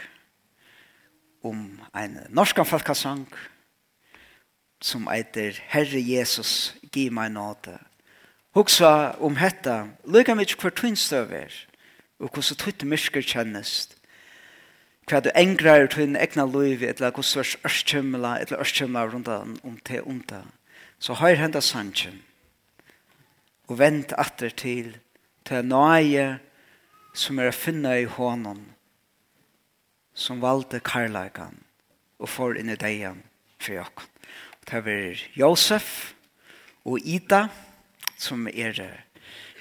om 1.44 1.58
en 1.92 2.14
norsk 2.32 2.62
folkesang 2.64 3.26
som 4.80 5.11
heter 5.12 5.58
Herre 5.68 6.00
Jesus, 6.00 6.73
gi 6.92 7.11
meg 7.12 7.34
nåde. 7.34 7.76
Hugsa 8.56 9.18
om 9.20 9.37
hetta, 9.37 9.90
lukka 10.04 10.34
mig 10.34 10.54
hver 10.56 10.73
tvinnstøver, 10.73 11.52
og 12.20 12.30
hvordan 12.32 12.61
tvitt 12.62 12.87
mysker 12.88 13.20
kjennest, 13.20 13.99
hva 15.04 15.20
du 15.20 15.28
engrar 15.37 15.84
tvinn 15.92 16.16
egna 16.16 16.46
liv, 16.49 16.87
eller 16.88 17.12
hvordan 17.12 17.44
er 17.44 17.68
ørskjømla, 17.68 18.32
eller 18.40 18.64
ørskjømla 18.64 19.04
rundt 19.12 19.28
om 19.28 19.76
te 19.84 20.00
onda. 20.00 20.40
Så 20.99 21.20
høyr 21.20 21.37
henda 21.37 21.61
sangen, 21.61 22.23
og 23.68 23.78
vent 23.78 24.16
atter 24.16 24.56
til, 24.56 24.94
til 25.44 25.68
nøye, 25.68 26.38
som 27.14 27.38
er 27.38 27.50
å 27.50 27.56
finne 27.56 27.92
i 28.02 28.09
hånden 28.11 28.64
som 30.14 30.42
valgte 30.42 30.83
karlagan 30.85 31.61
og 32.18 32.30
får 32.30 32.59
inn 32.61 32.73
i 32.73 32.78
degen 32.78 33.23
for 33.59 33.76
jokken. 33.78 34.11
Det 34.64 34.80
er 34.88 35.23
Josef 35.37 36.14
og 36.85 36.99
Ida 37.04 37.47
som 38.18 38.49
er 38.49 38.80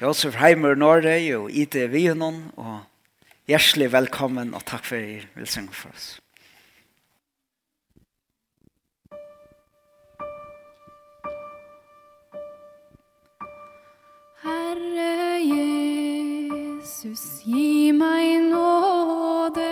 Josef 0.02 0.38
Heimer 0.40 0.76
Norge 0.80 1.18
og 1.38 1.52
Ida 1.52 1.88
Vienon 1.92 2.46
og 2.58 2.82
hjertelig 3.50 3.92
velkommen 3.94 4.54
og 4.56 4.66
takk 4.66 4.88
for 4.88 4.98
at 4.98 5.10
dere 5.10 5.32
vil 5.38 5.50
synge 5.50 5.76
for 5.76 5.94
oss. 5.94 6.23
Jesus, 17.04 17.44
gi 17.44 17.92
meg 17.92 18.46
nåde, 18.48 19.72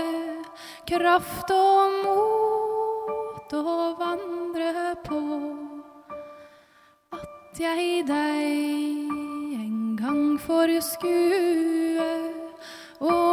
kraft 0.84 1.52
og 1.56 1.94
mot 2.04 3.54
å 3.56 3.76
vandre 3.96 4.92
på 5.06 5.22
at 7.16 7.62
jeg 7.64 8.04
deg 8.10 9.16
en 9.62 9.96
gang 10.02 10.36
får 10.44 10.76
skue 10.90 12.10
og 13.00 13.31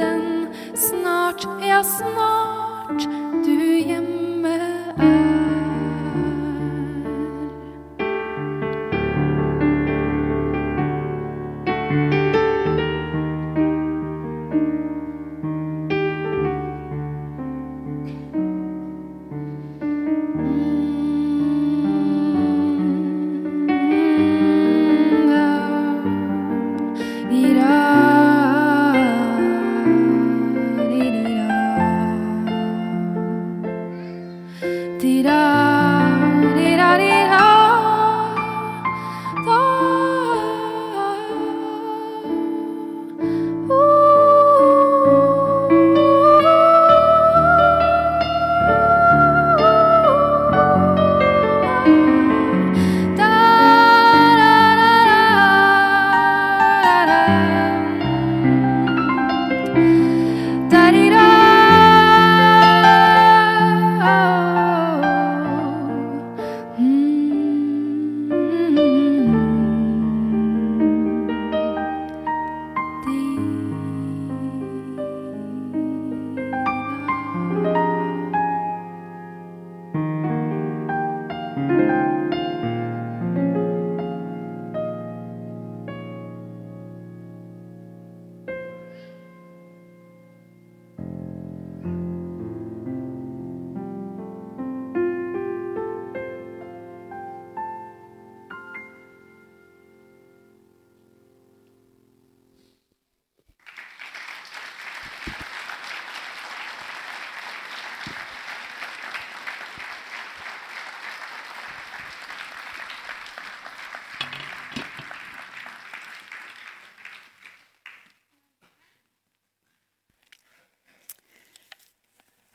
tiden 0.00 0.48
Snart, 0.74 1.46
ja 1.66 1.84
snart 1.84 3.04
Du 3.44 3.59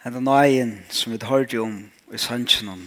Henda 0.06 0.20
nøyen 0.20 0.84
som 0.94 1.14
vi 1.14 1.18
hørte 1.26 1.58
om 1.58 1.78
i 2.14 2.18
sannsjen 2.22 2.68
om 2.70 2.82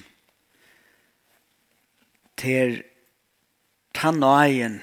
til 2.39 2.77
tann 3.91 4.21
nøyen 4.23 4.77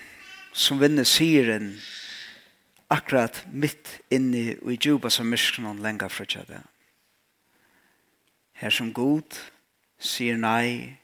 som 0.52 0.82
vinner 0.82 1.08
syren 1.08 1.70
akkurat 2.92 3.40
mitt 3.48 3.94
inni 4.12 4.58
og 4.58 4.74
i 4.74 4.78
djupa 4.84 5.08
som 5.08 5.32
myskron 5.32 5.80
lenga 5.80 6.12
fra 6.12 6.28
tjada. 6.28 6.60
Her 8.60 8.70
som 8.70 8.92
god 8.92 9.40
sier 9.96 10.36
nei 10.36 11.00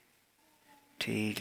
til 1.00 1.40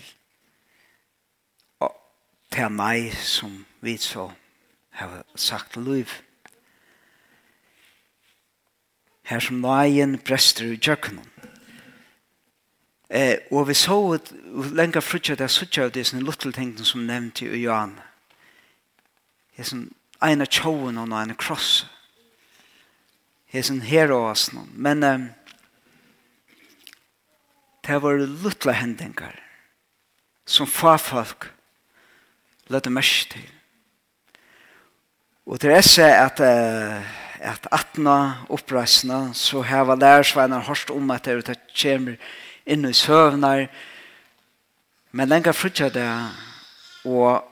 til 2.55 2.75
nei 2.79 3.11
som 3.11 3.65
vi 3.83 3.99
så 3.99 4.31
har 5.03 5.25
sagt 5.35 5.83
liv 5.83 6.07
her 9.31 9.41
som 9.41 9.61
nøyen 9.63 10.19
brester 10.27 10.73
i 10.73 10.79
kjøkkenen. 10.79 11.27
Eh, 13.11 13.37
og 13.51 13.69
vi 13.69 13.75
så 13.75 13.97
ut 14.15 14.29
lenger 14.75 15.03
frutja 15.03 15.35
det 15.35 15.51
suttja 15.51 15.89
av 15.89 15.95
disse 15.95 16.19
luttel 16.19 16.55
tingene 16.55 16.87
som 16.87 17.07
nevnt 17.07 17.43
i 17.43 17.49
Johan. 17.65 17.97
Det 19.55 19.65
er 19.65 19.71
som 19.71 19.89
en 20.23 20.45
av 20.45 20.51
tjoen 20.51 20.99
og 20.99 21.09
en 21.09 21.35
av 21.35 21.39
kross. 21.39 21.87
Det 23.51 23.59
er 23.59 23.67
som 23.67 23.81
her 23.83 24.13
og 24.15 24.31
oss 24.31 24.51
noen. 24.55 24.71
Men 24.75 25.03
eh, 25.07 25.25
det 27.87 28.03
var 28.03 28.19
luttla 28.19 28.77
hendinger 28.79 29.39
som 30.47 30.71
farfolk 30.71 31.49
lødde 32.71 32.95
mest 32.95 33.35
til. 33.35 33.49
Og 35.51 35.59
til 35.59 35.71
det 35.75 35.99
er 35.99 36.15
at 36.29 36.43
eh, 36.47 37.11
at 37.41 37.67
atna 37.73 38.45
oppreisna 38.53 39.33
så 39.35 39.63
heva 39.65 39.97
lærersveinar 39.97 40.67
hørst 40.69 40.91
om 40.91 41.11
at 41.11 41.25
det 41.25 41.57
kommer 41.73 42.17
inn 42.67 42.85
i 42.85 42.93
søvnar. 42.93 43.69
Men 45.13 45.29
lenger 45.29 45.57
frutja 45.57 45.89
det 45.89 46.11
og 47.05 47.43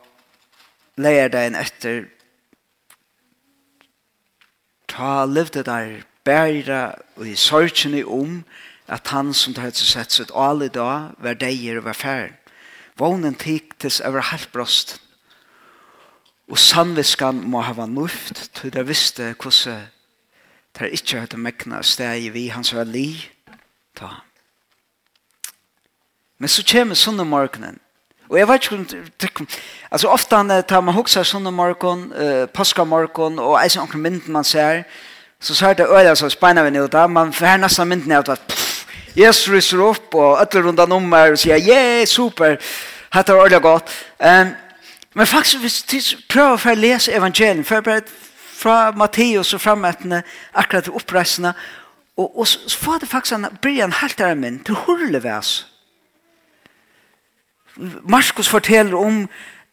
leir 1.00 1.32
det 1.32 1.46
inn 1.48 1.58
etter 1.58 2.04
ta 4.88 5.24
levde 5.24 5.64
der 5.64 6.04
bæra 6.24 6.94
og 7.16 7.26
i 7.28 7.36
sorgene 7.36 8.04
om 8.04 8.44
at 8.88 9.08
han 9.08 9.34
som 9.34 9.54
det 9.54 9.62
hadde 9.62 9.84
sett 9.84 10.12
sitt 10.12 10.32
alle 10.34 10.68
dag 10.68 11.12
var 11.18 11.36
deier 11.38 11.80
og 11.80 11.88
var 11.88 11.96
fær. 11.96 12.32
Vånen 12.98 13.36
tiktes 13.38 14.00
over 14.00 14.24
halvbrosten 14.32 15.07
Og 16.48 16.58
sannviskan 16.58 17.42
må 17.44 17.60
hava 17.60 17.86
nuft, 17.86 18.50
til 18.56 18.72
det 18.72 18.86
visste 18.88 19.34
hvordan 19.36 19.86
det 20.78 20.92
ikke 20.92 21.20
hadde 21.20 21.40
mekna 21.40 21.82
steg 21.82 22.30
vi 22.32 22.48
hans 22.48 22.74
var 22.74 22.88
li. 22.88 23.10
Ta. 23.98 24.08
Men 26.38 26.48
så 26.48 26.62
kommer 26.62 26.94
sånne 26.94 27.24
morgenen. 27.26 27.80
Og 28.28 28.38
jeg 28.38 28.48
vet 28.48 28.64
ikke 28.64 28.76
om 29.40 29.46
altså 29.90 30.08
ofte 30.08 30.36
han 30.36 30.52
tar 30.68 30.80
man 30.84 30.94
hoksa 30.94 31.24
sånne 31.24 31.50
morgen, 31.50 32.10
uh, 32.12 32.44
paska 32.52 32.84
morgen, 32.84 33.38
og 33.38 33.56
eisen 33.62 33.82
omkring 33.82 34.02
mynden 34.02 34.32
man 34.32 34.44
ser, 34.44 34.82
så 35.40 35.54
ser 35.54 35.72
det 35.72 35.86
øyla 35.88 36.14
så 36.14 36.28
speina 36.28 36.62
vi 36.62 36.70
nøyda, 36.70 37.06
man 37.06 37.32
får 37.32 37.56
nesten 37.56 37.88
mynden 37.88 38.12
av 38.12 38.28
at 38.30 38.54
Jesus 39.16 39.48
ryser 39.48 39.80
opp, 39.82 40.14
og 40.14 40.42
øtler 40.42 40.62
rundt 40.62 40.80
om 40.80 41.08
meg 41.08 41.32
og 41.32 41.38
sier, 41.40 41.56
yeah, 41.56 42.06
super, 42.06 42.56
dette 43.14 43.34
var 43.34 43.48
øyla 43.48 43.58
godt. 43.58 43.94
Um, 44.20 44.52
Men 45.18 45.26
faktisk, 45.26 45.60
hvis 45.60 45.84
vi 45.92 46.24
prøver 46.30 46.56
for 46.62 46.70
å 46.70 46.78
lese 46.78 47.10
evangelien, 47.10 47.64
for 47.66 47.82
bare 47.82 48.04
fra 48.54 48.92
Matteus 48.94 49.50
og 49.56 49.64
frametene, 49.64 50.20
akkurat 50.54 50.86
til 50.86 50.94
oppreisene, 50.94 51.50
og, 52.14 52.38
og 52.38 52.46
så 52.46 52.78
får 52.78 53.00
det 53.02 53.08
faktisk 53.10 53.34
en 53.34 53.48
brian 53.62 53.96
helt 53.98 54.18
der 54.18 54.38
min, 54.38 54.60
til 54.62 54.78
hurlevæs. 54.78 55.66
Markus 58.06 58.48
forteller 58.48 58.94
om 58.94 59.24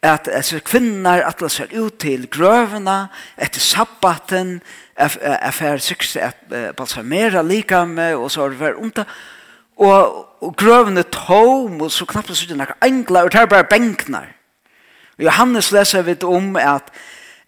at 0.02 0.26
altså, 0.32 0.58
kvinner 0.66 1.22
at 1.22 1.38
de 1.38 1.50
ser 1.50 1.78
ut 1.78 1.94
til 2.02 2.26
grøvene, 2.26 3.06
etter 3.38 3.62
sabbaten, 3.62 4.60
er 4.96 5.50
ferdig 5.54 5.82
sikkert 5.86 6.16
at 6.16 6.74
balsamere 6.74 7.46
likame, 7.46 8.16
og 8.16 8.30
så 8.34 8.42
har 8.42 8.48
det 8.50 8.64
vært 8.66 8.82
omtatt, 8.82 9.14
og, 9.78 10.26
og 10.42 10.56
grøvene 10.58 11.06
tom, 11.14 11.78
og 11.80 11.92
så 11.92 12.02
knappt 12.04 12.34
så 12.34 12.48
er 12.48 12.56
det 12.56 12.64
noen 12.64 12.82
engler, 12.82 13.28
og 13.28 13.32
det 13.32 13.44
er 13.44 13.54
bare 13.54 13.70
benkner. 13.70 14.32
Johannes 15.18 15.70
leser 15.72 16.04
vi 16.04 16.16
om 16.24 16.56
at 16.56 16.92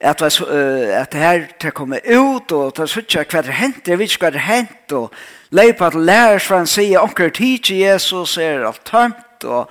at 0.00 0.22
at, 0.22 1.12
det 1.12 1.20
her 1.20 1.46
til 1.60 1.72
komme 1.74 1.98
ut 2.06 2.52
og 2.52 2.74
ta 2.74 2.86
søkja 2.86 3.24
hva 3.26 3.42
det 3.42 3.56
hent 3.58 3.88
er, 3.88 3.98
vi 3.98 4.06
skal 4.06 4.32
det 4.32 4.44
hent 4.46 4.92
og 4.94 5.12
leipa 5.50 5.88
at 5.88 5.94
lærer 5.94 6.38
for 6.38 6.56
han 6.56 6.70
sier 6.70 7.02
onker 7.02 7.32
tid 7.34 7.58
til 7.58 7.82
Jesus 7.82 8.36
er 8.38 8.62
alt 8.68 8.84
tømt 8.86 9.44
og, 9.44 9.66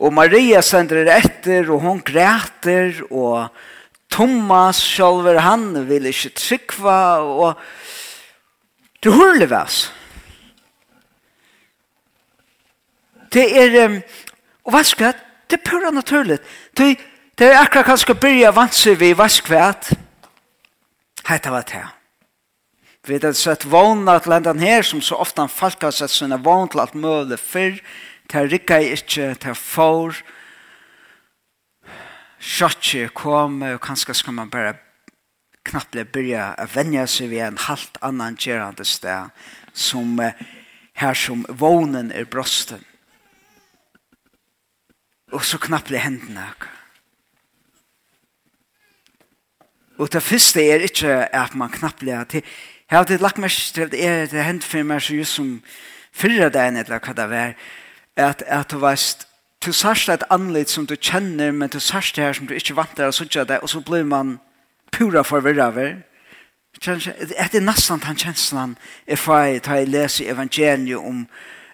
og 0.00 0.14
Maria 0.16 0.62
sender 0.64 1.04
det 1.04 1.18
etter 1.18 1.70
og 1.70 1.84
hun 1.84 2.00
græter 2.00 3.02
og 3.10 3.52
Thomas 4.10 4.80
sjálver 4.80 5.38
han 5.44 5.74
vil 5.88 6.08
ikke 6.08 6.32
trykva 6.34 7.00
og 7.20 7.60
det 9.04 9.12
hurlig 9.12 9.50
væs 9.50 9.90
det 13.30 13.50
er 13.60 14.00
og 14.64 14.72
hva 14.72 14.82
skal 14.82 15.12
det 15.50 15.58
er 15.58 15.70
pura 15.70 15.90
naturligt. 15.90 16.42
Det 16.78 16.98
Det 17.40 17.48
er 17.48 17.56
akkurat 17.56 17.86
kanskje 17.88 18.12
byrja 18.20 18.50
vansi 18.52 18.92
vi 19.00 19.14
vaskvæt. 19.16 19.86
Hetta 21.24 21.50
var 21.50 21.62
det. 21.64 21.86
Vi 23.08 23.16
har 23.22 23.32
sett 23.32 23.62
vogna 23.64 24.18
til 24.20 24.34
lendan 24.34 24.58
her, 24.60 24.82
som 24.82 25.00
så 25.00 25.16
ofta 25.16 25.46
han 25.46 25.48
falka 25.48 25.86
har 25.86 25.94
sett 25.96 26.12
sina 26.12 26.36
vogn 26.36 26.68
til 26.68 26.82
alt 26.82 26.92
møle 26.94 27.38
fyrr, 27.40 27.78
til 28.28 28.50
rikka 28.52 28.76
i 28.84 28.90
ikkje, 28.92 29.34
til 29.40 29.54
for. 29.54 30.18
sjatje 32.40 33.08
kom, 33.08 33.62
og 33.62 33.80
kanskje 33.80 34.14
skal 34.14 34.36
man 34.36 34.50
bare 34.50 34.74
knapple 35.64 36.04
byrja 36.04 36.54
a 36.58 36.66
venja 36.74 37.06
seg 37.06 37.30
ved 37.30 37.46
en 37.46 37.58
halvt 37.58 37.96
annan 38.02 38.36
gjerande 38.36 38.84
sted, 38.84 39.32
som 39.72 40.20
her 40.92 41.14
som 41.14 41.46
vognen 41.48 42.12
er 42.12 42.24
brosten. 42.24 42.84
Og 45.32 45.44
så 45.44 45.56
knappt 45.56 45.88
knapple 45.88 45.98
hendene 46.04 46.44
akkurat 46.50 46.79
Og 50.00 50.08
det 50.12 50.22
første 50.22 50.62
er 50.64 50.80
ikke 50.80 51.12
at 51.36 51.54
man 51.54 51.70
knapplega 51.70 52.24
til 52.24 52.42
Jeg 52.90 52.96
har 52.96 52.98
alltid 52.98 53.18
lagt 53.18 53.38
meg 53.38 53.50
til 53.50 53.82
at 53.82 53.90
det 53.92 54.38
er 54.38 54.42
hendt 54.42 54.64
for 54.64 54.82
meg 54.82 55.02
så 55.02 55.14
just 55.14 55.36
som 55.36 55.60
fyrre 56.12 56.48
dagen 56.50 56.76
eller 56.76 56.98
hva 56.98 57.12
det 57.14 57.26
var 57.30 57.52
at, 58.16 58.42
at 58.46 58.70
du 58.70 58.78
veist 58.82 59.28
du 59.64 59.72
sørst 59.72 60.08
et 60.08 60.24
anledd 60.30 60.72
som 60.72 60.86
du 60.86 60.96
kjenner 60.96 61.52
men 61.52 61.68
du 61.68 61.78
sørst 61.78 62.16
det 62.16 62.24
her 62.24 62.32
som 62.32 62.46
du 62.46 62.54
ikke 62.54 62.74
vant 62.76 62.96
til 62.96 63.06
å 63.06 63.14
sørge 63.14 63.44
det 63.44 63.60
og 63.60 63.70
så 63.70 63.80
blir 63.80 64.08
man 64.08 64.38
pura 64.90 65.22
forvirra 65.22 65.68
over 65.68 66.02
Det 66.80 66.96
er 67.36 67.60
nesten 67.60 68.00
den 68.00 68.16
kjenslen 68.16 68.76
jeg 69.06 69.18
får 69.18 69.58
ta 69.58 69.78
jeg 69.78 69.92
leser 69.92 70.32
evangeliet 70.32 70.98
om 70.98 71.26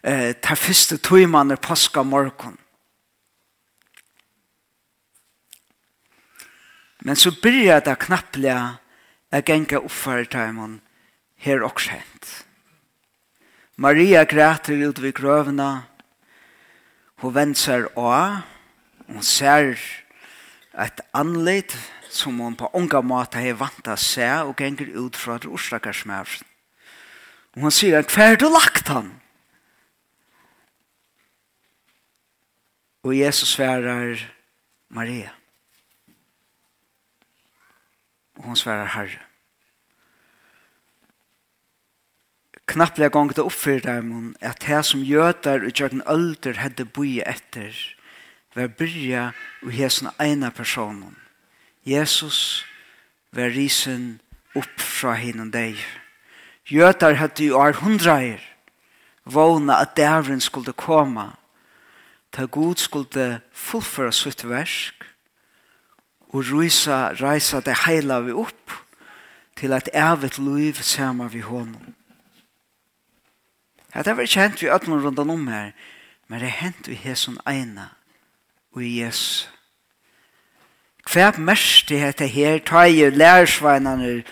eh, 0.02 0.34
ta 0.42 0.54
første 0.54 0.98
tøymene 0.98 1.56
påska 1.56 2.02
morgen 2.02 2.58
Men 7.06 7.14
så 7.16 7.30
byrjar 7.30 7.84
det 7.86 8.00
knapplega 8.02 8.78
a 9.30 9.40
genga 9.40 9.78
uppfar 9.78 10.26
her 11.36 11.62
også 11.62 11.90
hent. 11.90 12.46
Maria 13.76 14.24
græter 14.24 14.88
ut 14.88 14.98
ved 15.02 15.12
grøvna. 15.14 15.86
Hun 17.22 17.34
venser 17.34 17.86
av. 17.96 18.42
Hun 19.06 19.22
ser 19.22 19.78
et 20.74 21.00
anleit 21.14 21.76
som 22.10 22.40
hon 22.40 22.56
på 22.56 22.72
unga 22.74 23.00
måte 23.02 23.38
har 23.38 23.54
vant 23.54 23.86
å 23.86 23.96
se 23.96 24.26
og 24.42 24.56
genger 24.58 24.90
ut 24.98 25.14
fra 25.14 25.36
et 25.36 25.46
orsakarsmævn. 25.46 26.42
Og 27.54 27.62
hon 27.62 27.70
sier, 27.70 28.02
hva 28.02 28.32
har 28.32 28.36
du 28.40 28.48
lagt 28.50 28.90
han? 28.90 29.14
Og 33.06 33.14
Jesus 33.14 33.54
sverar 33.54 34.18
Maria. 34.90 35.30
Maria. 35.30 35.45
Og 38.36 38.44
hun 38.50 38.56
svarer 38.56 38.92
herre. 38.96 39.22
Knapplega 42.66 43.12
gong 43.14 43.30
det 43.30 43.44
oppfyrir 43.46 43.84
dem 43.84 44.34
at 44.42 44.64
det 44.66 44.82
som 44.84 45.04
gjøtar 45.06 45.62
og 45.64 45.72
gjør 45.72 45.92
den 45.94 46.02
ølder 46.10 46.58
hadde 46.58 46.84
boi 46.84 47.20
etter 47.22 47.76
var 48.56 48.72
byrja 48.72 49.30
og 49.62 49.72
hesna 49.76 50.10
eina 50.18 50.50
personen. 50.50 51.14
Jesus 51.86 52.64
var 53.30 53.52
risen 53.54 54.18
upp 54.56 54.80
fra 54.80 55.14
hinnan 55.20 55.52
deg. 55.52 55.78
Gjøtar 56.66 57.20
hadde 57.20 57.50
jo 57.50 57.60
ar 57.60 57.76
hundreier 57.82 58.42
vågna 59.24 59.80
at 59.84 59.96
dævren 59.96 60.40
skulle 60.40 60.72
koma. 60.72 61.36
Ta 62.32 62.44
god 62.44 62.80
skulle 62.80 63.40
fullføre 63.52 64.12
sitt 64.12 64.44
versk 64.48 65.04
og 66.28 66.44
rysa, 66.52 67.12
reisa 67.20 67.60
det 67.60 67.76
heila 67.86 68.20
vi 68.20 68.32
opp 68.32 68.72
til 69.56 69.72
at 69.72 69.88
evigt 69.94 70.38
liv 70.38 70.74
sammen 70.74 71.32
vi 71.32 71.40
honom. 71.40 71.94
Ja, 73.94 74.02
det 74.02 74.14
har 74.14 74.22
ikke 74.22 74.40
hent 74.40 74.62
vi 74.62 74.68
ødelen 74.68 75.04
rundt 75.04 75.18
om 75.18 75.48
her, 75.48 75.70
men 76.28 76.40
det 76.40 76.50
hent 76.50 76.88
vi 76.88 76.94
hesson 76.94 77.38
eina 77.48 77.88
og 78.72 78.84
i 78.84 79.00
Jesus. 79.00 79.48
Hva 81.06 81.30
mest 81.38 81.88
det 81.88 82.00
heter 82.00 82.26
her, 82.26 82.58
tar 82.58 82.90
jeg 82.90 83.16
lærersveinene 83.16 84.24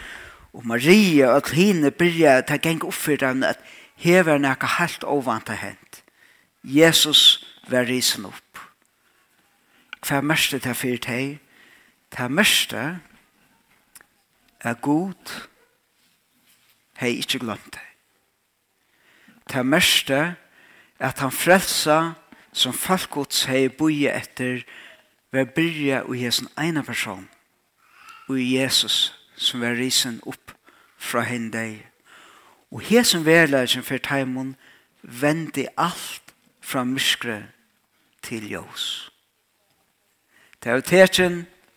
og 0.53 0.67
Maria 0.67 1.29
og 1.37 1.45
Tline 1.47 1.91
byrja 1.91 2.41
ta 2.43 2.59
geng 2.59 2.83
opp 2.85 2.95
for 2.95 3.17
dem 3.17 3.43
at 3.47 3.63
her 3.97 4.23
var 4.27 4.43
noe 4.43 4.71
helt 4.79 5.05
ovant 5.07 5.47
det 5.47 5.61
hent. 5.63 6.03
Jesus 6.65 7.45
var 7.71 7.87
risen 7.87 8.27
opp. 8.27 8.61
Hva 10.05 10.21
mest 10.21 10.53
det 10.53 10.65
her 10.67 10.75
for 10.75 10.99
deg? 11.07 11.39
Det 12.15 12.31
meste 12.31 13.01
er 14.61 14.75
god, 14.75 15.33
hei 16.97 17.17
ikke 17.19 17.39
glemt 17.43 17.75
det. 17.75 17.83
Det 19.51 19.67
meste 19.67 20.15
er 20.15 20.35
at 20.99 21.19
han 21.19 21.33
frelsa 21.33 22.15
som 22.53 22.73
falkots 22.73 23.45
hei 23.51 23.69
boie 23.69 24.13
etter 24.15 24.63
ved 25.35 25.51
byrja 25.57 26.05
og 26.07 26.15
hesen 26.15 26.49
ene 26.59 26.85
person 26.87 27.27
og 28.29 28.39
Jesus 28.39 29.15
som 29.37 29.61
var 29.61 29.75
risen 29.75 30.21
opp 30.27 30.55
fra 30.97 31.25
henne 31.27 31.83
og 32.71 32.81
hesen 32.87 33.27
verleggen 33.27 33.83
for 33.83 33.99
teimen 33.99 34.55
vendi 35.03 35.67
alt 35.77 36.35
fra 36.61 36.85
myskre 36.85 37.43
til 38.23 38.47
jøs. 38.51 39.11
Det 40.63 40.71
er 40.71 40.75
jo 40.75 40.87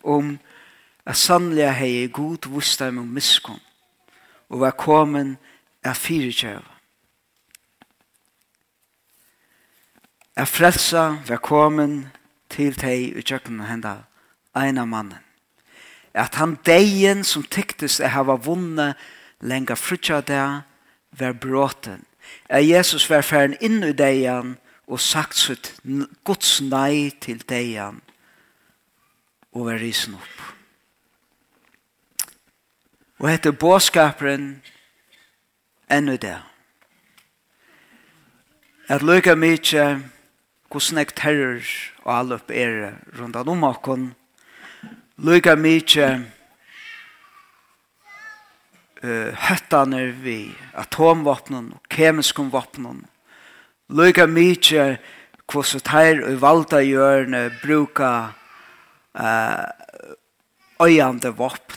om 0.02 0.38
at 1.08 1.16
sannlega 1.16 1.72
hei 1.72 2.08
god 2.12 2.48
vustam 2.52 2.98
og 2.98 3.06
miskom 3.06 3.60
og 4.48 4.60
var 4.60 4.76
komin 4.80 5.36
av 5.84 5.96
fyrirkjøva. 5.96 6.74
At 10.38 10.48
frelsa 10.48 11.18
var 11.26 11.40
komin 11.42 12.06
til 12.52 12.76
tei 12.78 13.10
i 13.10 13.24
tjøkken 13.24 13.64
henda 13.66 14.04
eina 14.56 14.84
mannen. 14.86 15.24
At 16.14 16.38
han 16.40 16.56
deien 16.66 17.24
som 17.24 17.44
tyktes 17.44 17.98
er 18.00 18.14
hava 18.14 18.38
vunne 18.40 18.94
lenga 19.40 19.76
frutja 19.76 20.20
der 20.20 20.62
var 21.18 21.32
bråten. 21.32 22.04
At 22.48 22.66
Jesus 22.68 23.10
var 23.10 23.22
færen 23.22 23.56
inn 23.60 23.82
i 23.84 23.92
deian 23.92 24.56
og 24.86 25.00
sagt 25.00 25.36
sitt 25.36 25.74
gods 26.24 26.60
nei 26.64 27.10
til 27.20 27.42
deien 27.48 28.00
og 29.58 29.66
var 29.66 29.80
risen 29.82 30.14
opp. 30.14 30.42
Og 33.18 33.26
etter 33.32 33.50
båskaperen 33.50 34.62
ennå 35.90 36.14
det. 36.22 36.38
At 38.88 39.02
lykka 39.02 39.34
mykje 39.34 39.88
hvordan 40.68 41.00
jeg 41.00 41.14
terror 41.18 41.66
og 42.04 42.12
alle 42.14 42.38
opp 42.38 42.50
er 42.54 42.94
rundt 43.18 43.36
om 43.36 43.64
okken. 43.66 44.14
Lykka 45.18 45.56
mykje 45.58 46.08
uh, 49.02 49.30
høttene 49.48 50.06
vi 50.22 50.40
atomvåpnen 50.78 51.72
og 51.74 51.90
kemiske 51.90 52.46
våpnen. 52.52 53.02
Lykka 53.90 54.28
mykje 54.30 54.98
hvordan 55.48 55.86
teir 55.90 56.22
og 56.28 56.42
valgte 56.44 56.84
gjørne 56.86 57.48
bruker 57.64 58.37
uh, 59.18 59.66
øyande 60.82 61.34
våpen. 61.36 61.76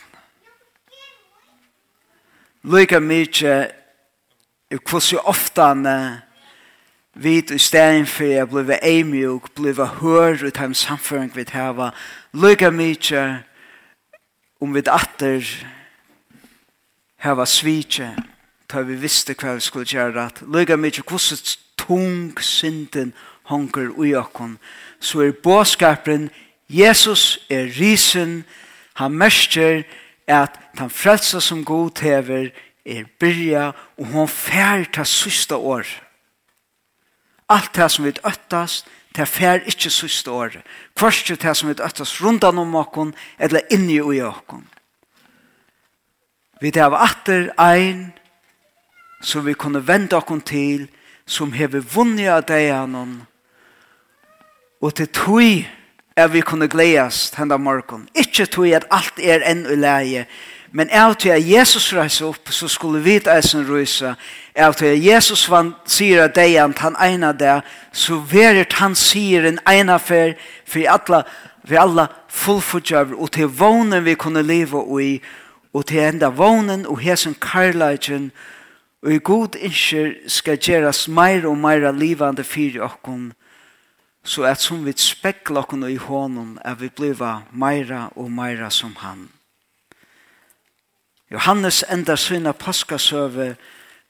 Lykke 2.64 3.00
mykje 3.00 3.54
er 4.72 4.78
hvordan 4.90 5.26
ofte 5.26 5.62
han 5.62 5.88
vid 7.14 7.52
i 7.52 7.58
stedet 7.58 8.08
for 8.08 8.24
jeg 8.24 8.50
ble 8.50 8.78
eimjuk, 8.86 9.50
ble 9.58 9.74
hør 9.74 10.46
ut 10.46 10.60
av 10.62 10.74
samføring 10.78 11.34
vi 11.36 11.46
hava. 11.50 11.92
Lykke 12.34 12.72
mykje 12.72 13.24
om 14.62 14.74
vi 14.74 14.84
atter 14.86 15.48
hava 17.22 17.46
svitje, 17.46 18.14
ta 18.70 18.82
vi 18.86 18.96
visste 18.96 19.36
hva 19.38 19.58
vi 19.58 19.66
skulle 19.66 19.90
gjøre 19.90 20.28
at 20.30 20.42
lukka 20.46 20.78
mykje 20.78 21.04
hvordan 21.10 21.42
tung 21.82 22.40
synden 22.42 23.14
honker 23.50 23.90
ui 23.98 24.14
okkon, 24.16 24.58
så 25.00 25.26
er 25.26 25.36
båskaperen 25.44 26.30
Jesus 26.72 27.40
er 27.50 27.68
risen, 27.80 28.44
han 28.94 29.12
mørker 29.12 29.84
at 30.28 30.56
han 30.80 30.90
frelsa 30.90 31.42
som 31.44 31.66
god 31.66 32.00
hever 32.00 32.52
er 32.86 33.04
byrja, 33.20 33.72
og 33.98 34.06
hon 34.14 34.28
fær 34.28 34.86
ta 34.94 35.04
sista 35.04 35.58
år. 35.58 35.86
Alt 37.50 37.76
det 37.76 37.90
som 37.92 38.06
vi 38.06 38.14
øttast, 38.26 38.88
det 39.16 39.28
fær 39.28 39.60
ikkje 39.68 39.92
sista 39.92 40.32
år. 40.32 40.62
Kvarskje 40.96 41.36
det 41.36 41.56
som 41.58 41.70
vi 41.70 41.76
øttast 41.76 42.22
rundan 42.24 42.58
om 42.58 42.76
okkon, 42.80 43.12
eller 43.40 43.68
inni 43.72 44.00
ui 44.00 44.22
okkon. 44.24 44.64
Vi 46.62 46.72
det 46.72 46.84
av 46.86 46.96
atter 46.96 47.50
ein, 47.60 48.14
som 49.22 49.46
vi 49.46 49.54
kunne 49.54 49.84
vende 49.88 50.16
okkon 50.16 50.42
til, 50.42 50.88
som 51.26 51.52
hever 51.52 51.84
vunnet 51.84 52.32
av 52.32 52.46
deg 52.48 52.72
anon, 52.74 53.22
og 54.82 54.96
til 54.96 55.08
tog 55.14 55.68
at 56.16 56.34
vi 56.34 56.42
kunne 56.42 56.68
gledes 56.68 57.32
henne 57.38 57.58
morgen. 57.58 58.10
Ikke 58.16 58.46
tog 58.46 58.68
at 58.68 58.88
alt 58.92 59.20
er 59.20 59.44
enn 59.48 59.66
i 59.66 59.78
leie, 59.80 60.26
men 60.72 60.90
av 60.96 61.18
til 61.20 61.34
at 61.36 61.44
Jesus 61.44 61.90
reiser 61.94 62.30
opp, 62.30 62.48
så 62.48 62.68
skulle 62.72 63.02
vi 63.04 63.18
ta 63.20 63.36
eisen 63.36 63.66
røyse. 63.68 64.14
Av 64.56 64.76
til 64.80 64.94
at 64.94 65.04
Jesus 65.04 65.44
van, 65.52 65.74
sier 65.84 66.24
at 66.26 66.36
deg 66.38 66.56
at 66.64 66.80
han 66.80 66.96
ene 67.04 67.34
det, 67.36 67.58
så 67.92 68.22
verer 68.32 68.68
han 68.80 68.96
sier 68.96 69.50
en 69.50 69.60
ene 69.68 70.00
for, 70.00 70.32
for 70.64 70.88
alle, 70.94 71.24
for 71.68 71.82
alle 71.82 72.08
fullfordjøver, 72.32 73.20
og 73.20 73.34
til 73.36 73.52
vånen 73.52 74.06
vi 74.06 74.16
kunne 74.16 74.46
leve 74.48 74.86
i, 75.04 75.12
og 75.74 75.86
til 75.92 76.06
enda 76.08 76.32
vånen 76.32 76.88
og 76.88 77.04
hesen 77.04 77.36
karlagen, 77.36 78.32
og 79.04 79.12
i 79.12 79.20
god 79.20 79.58
innskjer 79.60 80.14
skal 80.30 80.60
gjøres 80.62 81.08
mer 81.08 81.48
og 81.50 81.58
mer 81.58 81.92
livande 81.92 82.44
fyrir 82.48 82.86
okkom, 82.88 83.32
så 84.24 84.44
at 84.44 84.62
som 84.62 84.86
vi 84.86 84.94
spekla 84.98 85.60
okken 85.60 85.84
i 85.90 85.96
hånden 85.96 86.60
er 86.66 86.76
vi 86.76 86.90
bliva 86.90 87.42
meira 87.52 88.10
og 88.16 88.32
meira 88.32 88.70
som 88.70 88.96
han. 88.96 89.30
Johannes 91.32 91.84
enda 91.90 92.16
syna 92.16 92.52
paskasøve 92.52 93.56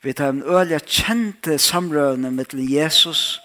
vi 0.01 0.13
tar 0.13 0.29
en 0.29 0.43
øyla 0.43 0.79
kjente 0.79 1.57
samrøvne 1.57 2.31
mittel 2.31 2.71
Jesus 2.71 3.41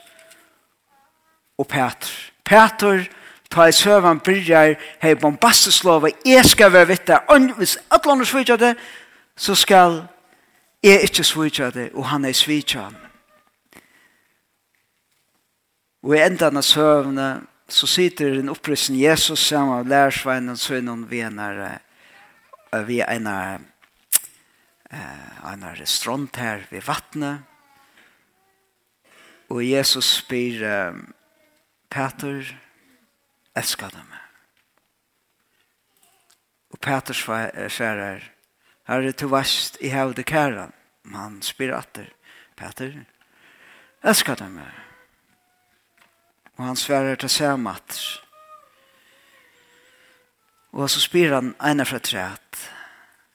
og 1.58 1.68
Peter. 1.68 2.08
Peter 2.44 3.04
ta 3.50 3.66
i 3.68 3.72
søvan 3.72 4.20
byrjar 4.20 4.74
hei 5.02 5.14
bombasteslova 5.14 6.10
jeg 6.26 6.44
skal 6.44 6.72
være 6.72 6.88
vitte 6.88 7.18
hvis 7.58 7.78
alle 7.90 8.12
andre 8.12 8.26
svitja 8.26 8.56
det 8.56 8.74
så 9.36 9.54
skal 9.54 10.02
jeg 10.82 11.02
ikke 11.02 11.24
svitja 11.24 11.70
det 11.70 11.90
og 11.94 12.06
han 12.06 12.24
er 12.24 12.32
svitja 12.32 12.88
Og 16.06 16.14
i 16.14 16.20
enda 16.22 16.52
av 16.52 16.60
søvnene 16.62 17.40
så 17.66 17.88
sitter 17.90 18.36
den 18.36 18.52
opprøsten 18.52 18.94
Jesus 18.94 19.42
sammen 19.42 19.80
med 19.80 19.88
lærersveinen 19.90 20.56
sønnen 20.56 21.10
ved 21.10 21.24
en 21.26 21.40
ved 22.86 23.02
en 23.08 23.26
en 23.26 23.66
restaurant 25.80 26.36
her 26.36 26.62
ved 26.70 26.82
vattnet. 26.86 27.38
Og 29.50 29.66
Jesus 29.66 30.22
spyr 30.22 30.62
um, 30.62 31.14
Peter, 31.90 32.54
elsker 33.56 33.90
dem. 33.90 34.12
Og 36.70 36.78
Peter 36.80 37.14
svarer, 37.14 38.32
Herre, 38.86 39.12
du 39.12 39.28
varst 39.28 39.76
i 39.80 39.88
hevde 39.88 40.22
kæren. 40.22 40.72
Men 41.02 41.20
han 41.20 41.42
spyr 41.42 41.74
atter, 41.74 42.06
Peter, 42.56 42.92
elsker 44.04 44.34
du 44.34 44.48
meg? 44.50 44.85
Og 46.56 46.64
han 46.64 46.76
sverar 46.76 47.14
til 47.20 47.30
samat. 47.30 47.98
Og 50.72 50.90
så 50.90 51.00
spyr 51.00 51.34
han 51.34 51.54
ene 51.64 51.84
fra 51.84 51.98
træt. 51.98 52.72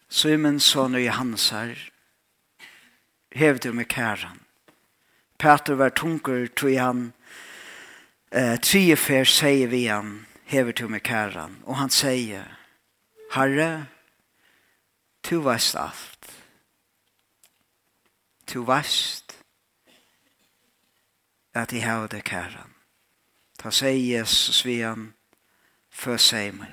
Simon 0.09 0.59
son 0.59 0.95
og 0.95 1.05
Johansar. 1.05 1.75
Hev 3.31 3.57
du 3.57 3.73
med 3.73 3.85
kæran. 3.85 4.41
Peter 5.39 5.73
var 5.73 5.89
tunker 5.89 6.47
tog 6.47 6.79
han. 6.79 7.13
Eh, 8.31 8.59
tre 8.59 8.95
fer 8.95 9.23
sier 9.23 9.67
vi 9.67 9.85
han. 9.85 10.25
Hev 10.45 10.73
med 10.89 10.99
kæran. 10.99 11.63
Og 11.65 11.77
han 11.77 11.89
sier. 11.89 12.57
Herre, 13.33 13.87
du 15.29 15.41
veist 15.41 15.75
alt. 15.75 16.33
Du 18.53 18.63
veist 18.63 19.37
at 21.53 21.73
jeg 21.73 21.83
har 21.83 22.07
det 22.07 22.23
kæran. 22.23 22.80
Ta 23.61 23.69
seg 23.69 23.99
Jesus 24.01 24.63
vian 24.65 25.11
for 25.93 26.17
seg 26.17 26.55
mig. 26.57 26.71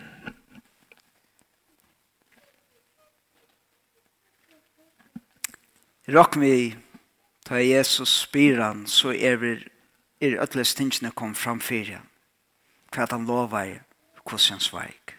Rock 6.09 6.37
mig 6.41 6.79
ta 7.45 7.61
Jesus 7.61 8.09
spiran 8.09 8.87
så 8.87 9.13
er 9.13 9.37
vi 9.37 9.53
er 10.21 10.41
ötle 10.41 10.65
stingene 10.65 11.13
kom 11.13 11.35
fram 11.35 11.61
fyrir 11.61 12.01
hva 12.89 13.05
han 13.11 13.29
lovar 13.29 13.83
hos 14.25 14.49
hans 14.49 14.73
veik. 14.73 15.13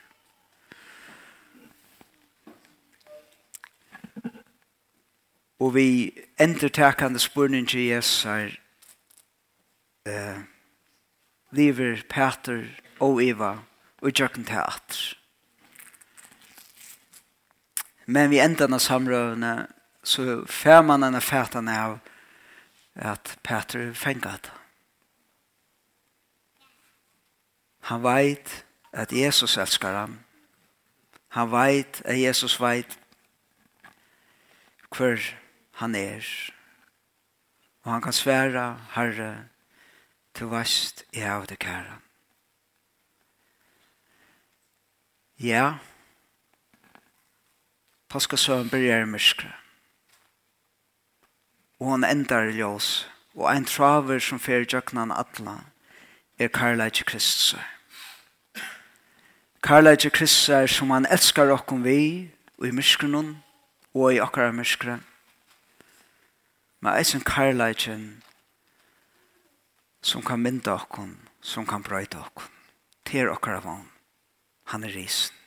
Og 5.60 5.76
vi 5.76 5.88
endertekande 6.40 7.20
spurning 7.20 7.70
til 7.70 7.92
Jesus 7.92 8.26
er 8.26 8.56
eh, 10.10 10.42
lever 11.52 12.04
Peter 12.10 12.68
og 13.00 13.24
Eva 13.24 13.58
og 14.02 14.12
Jørgen 14.20 14.46
til 14.46 14.62
atter. 14.62 15.16
Men 18.06 18.32
vi 18.32 18.40
enda 18.42 18.66
av 18.66 18.82
samrøvene 18.82 19.54
så 20.04 20.42
fær 20.50 20.82
man 20.82 21.04
denne 21.06 21.22
fætan 21.22 21.68
av 21.70 22.00
at 22.96 23.36
Peter 23.46 23.94
fengat 23.94 24.48
det. 24.48 24.56
Han 27.90 28.04
veit 28.04 28.66
at 28.94 29.14
Jesus 29.14 29.58
elskar 29.58 29.96
han. 29.96 30.20
Han 31.34 31.52
veit 31.52 32.02
at 32.06 32.18
Jesus 32.18 32.60
veit 32.62 32.98
hver 34.94 35.22
han 35.82 35.96
er. 35.96 36.26
Og 37.86 37.92
han 37.94 38.02
kan 38.02 38.14
svære, 38.14 38.66
Herre, 38.94 39.30
Du 40.40 40.46
varst 40.46 41.04
i 41.12 41.22
av 41.22 41.48
det 41.48 41.58
kæra. 41.60 42.00
Ja, 45.40 45.80
Paskasøen 48.10 48.70
byrjar 48.70 49.04
myrskra. 49.06 49.52
Og 51.80 51.92
han 51.92 52.04
endar 52.04 52.48
i 52.50 52.56
ljós, 52.56 53.10
og 53.36 53.52
ein 53.52 53.68
traver 53.68 54.20
som 54.24 54.40
fer 54.40 54.64
jøknan 54.64 55.12
atla, 55.12 55.58
er 56.40 56.48
Karlajtje 56.48 57.06
Kristus. 57.06 57.60
Karlajtje 59.64 60.10
Kristus 60.10 60.50
er 60.50 60.68
som 60.68 60.96
han 60.96 61.06
elskar 61.06 61.52
okkom 61.52 61.84
vi, 61.84 62.32
og 62.58 62.68
i 62.68 62.72
myrskrenon, 62.72 63.36
og 63.94 64.16
i 64.16 64.24
okkara 64.24 64.56
myrskre. 64.56 65.02
Men 66.80 66.96
eisen 66.96 67.22
Karlajtjen 67.22 68.24
som 70.02 70.22
kan 70.22 70.42
mynda 70.42 70.74
okkon, 70.76 71.18
som 71.42 71.66
kan 71.66 71.82
brøyta 71.82 72.22
okkon. 72.22 72.52
Ter 73.04 73.30
okkara 73.32 73.62
vann. 73.64 73.90
Han 74.72 74.84
er 74.84 74.94
risen. 74.94 75.39